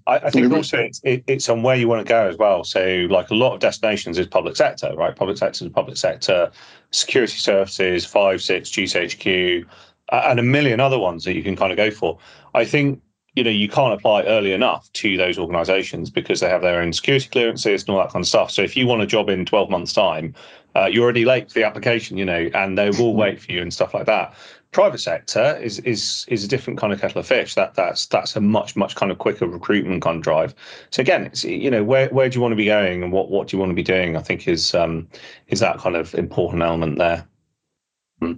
[0.08, 2.64] I, I think also it's, it, it's on where you want to go as well.
[2.64, 5.16] So, like a lot of destinations is public sector, right?
[5.16, 6.52] Public sector is public sector,
[6.92, 9.66] security services, five, six, GCHQ,
[10.12, 12.18] and a million other ones that you can kind of go for.
[12.54, 13.02] I think
[13.36, 16.94] you know you can't apply early enough to those organisations because they have their own
[16.94, 18.52] security clearances and all that kind of stuff.
[18.52, 20.34] So, if you want a job in twelve months' time,
[20.76, 23.62] uh, you're already late for the application, you know, and they will wait for you
[23.62, 24.34] and stuff like that
[24.76, 27.56] private sector is is is a different kind of kettle of fish.
[27.56, 30.54] That that's that's a much much kind of quicker recruitment kind of drive.
[30.92, 33.32] So again, it's you know where where do you want to be going and what
[33.32, 34.18] what do you want to be doing?
[34.18, 35.08] I think is um
[35.48, 37.26] is that kind of important element there.
[38.20, 38.34] Hmm.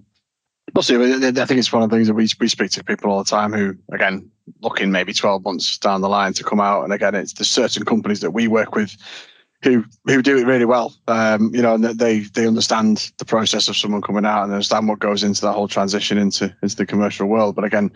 [0.76, 3.30] I think it's one of the things that we we speak to people all the
[3.30, 4.30] time who again
[4.62, 6.84] looking maybe twelve months down the line to come out.
[6.84, 8.96] And again, it's the certain companies that we work with
[9.68, 10.95] who who do it really well.
[11.07, 14.88] Um, you know, and they they understand the process of someone coming out and understand
[14.88, 17.55] what goes into that whole transition into into the commercial world.
[17.55, 17.91] But again,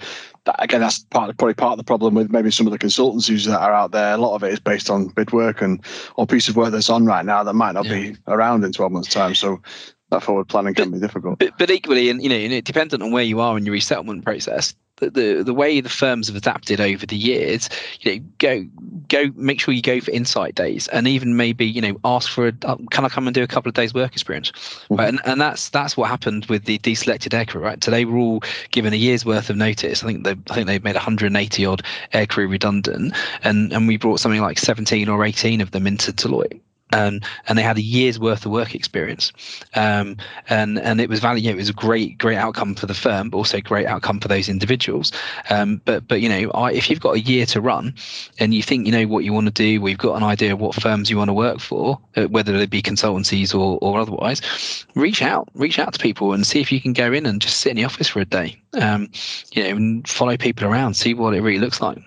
[0.45, 2.79] that, again, that's part of, probably part of the problem with maybe some of the
[2.79, 4.13] consultancies that are out there.
[4.13, 5.83] A lot of it is based on bid work and
[6.15, 7.93] or piece of work that's on right now that might not yeah.
[7.93, 9.33] be around in twelve months' time.
[9.35, 9.61] So
[10.09, 11.39] that forward planning can be difficult.
[11.39, 14.75] But, but equally, and you know, dependent on where you are in your resettlement process,
[14.97, 17.69] the, the, the way the firms have adapted over the years,
[18.01, 18.65] you know, go
[19.07, 22.47] go make sure you go for insight days, and even maybe you know ask for
[22.47, 24.95] a uh, can I come and do a couple of days work experience, mm-hmm.
[24.95, 25.09] right?
[25.09, 27.79] And and that's that's what happened with the deselected aircrew, right?
[27.81, 30.03] They were all given a year's worth of notice.
[30.03, 31.83] I think they I think they've made 180 odd
[32.13, 36.61] aircrew redundant, and and we brought something like 17 or 18 of them into Deloitte
[36.91, 39.31] and and they had a year's worth of work experience,
[39.75, 40.17] um,
[40.49, 41.49] and and it was value.
[41.51, 44.27] It was a great great outcome for the firm, but also a great outcome for
[44.27, 45.11] those individuals.
[45.49, 47.93] Um, but but you know, I, if you've got a year to run,
[48.39, 50.59] and you think you know what you want to do, we've got an idea of
[50.59, 54.85] what firms you want to work for, uh, whether they be consultancies or or otherwise,
[54.95, 57.59] reach out, reach out to people and see if you can go in and just
[57.59, 59.09] sit in the office for a day, um,
[59.51, 61.97] you know, and follow people around, see what it really looks like.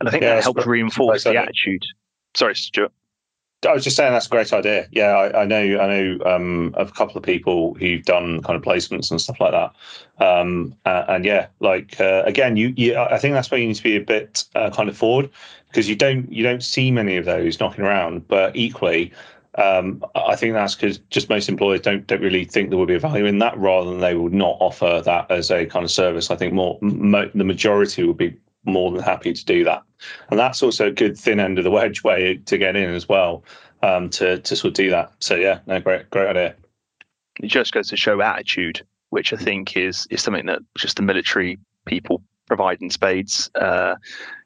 [0.00, 1.84] And I think yeah, that helps reinforce the attitude.
[2.34, 2.92] Sorry, Stewart.
[3.66, 4.88] I was just saying that's a great idea.
[4.92, 5.78] Yeah, I, I know.
[5.80, 9.40] I know um, of a couple of people who've done kind of placements and stuff
[9.40, 10.24] like that.
[10.24, 13.76] Um, uh, and yeah, like uh, again, you, you, I think that's where you need
[13.76, 15.30] to be a bit uh, kind of forward
[15.68, 18.28] because you don't you don't see many of those knocking around.
[18.28, 19.12] But equally,
[19.56, 22.94] um, I think that's because just most employers don't don't really think there would be
[22.94, 25.90] a value in that, rather than they would not offer that as a kind of
[25.90, 26.30] service.
[26.30, 29.82] I think more mo- the majority would be more than happy to do that.
[30.30, 33.08] And that's also a good thin end of the wedge way to get in as
[33.08, 33.44] well,
[33.82, 35.12] um, to to sort of do that.
[35.20, 36.54] So yeah, no, great great idea.
[37.40, 41.02] It just goes to show attitude, which I think is is something that just the
[41.02, 43.50] military people provide in spades.
[43.54, 43.96] Uh,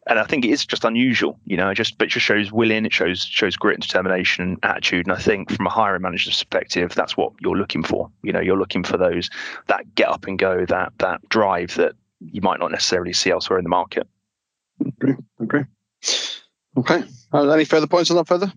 [0.06, 1.74] and I think it is just unusual, you know.
[1.74, 5.06] Just but it just shows willing, it shows shows grit and determination and attitude.
[5.06, 8.10] And I think from a hiring manager's perspective, that's what you're looking for.
[8.22, 9.28] You know, you're looking for those
[9.66, 13.58] that get up and go, that that drive that you might not necessarily see elsewhere
[13.58, 14.06] in the market.
[14.84, 15.14] Agree.
[15.40, 15.64] Agree.
[16.76, 17.02] Okay.
[17.32, 18.52] Uh, any further points on that further?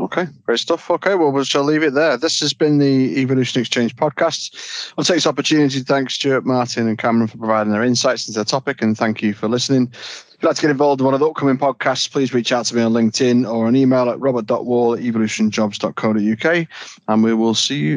[0.00, 0.88] Okay, great stuff.
[0.92, 2.16] Okay, well, we shall leave it there.
[2.16, 4.92] This has been the Evolution Exchange podcast.
[4.96, 8.38] I'll take this opportunity to thank Stewart, Martin, and Cameron for providing their insights into
[8.38, 9.88] the topic, and thank you for listening.
[9.92, 12.66] If you'd like to get involved in one of the upcoming podcasts, please reach out
[12.66, 16.68] to me on LinkedIn or an email at robert.wall at evolutionjobs.co.uk,
[17.08, 17.96] and we will see you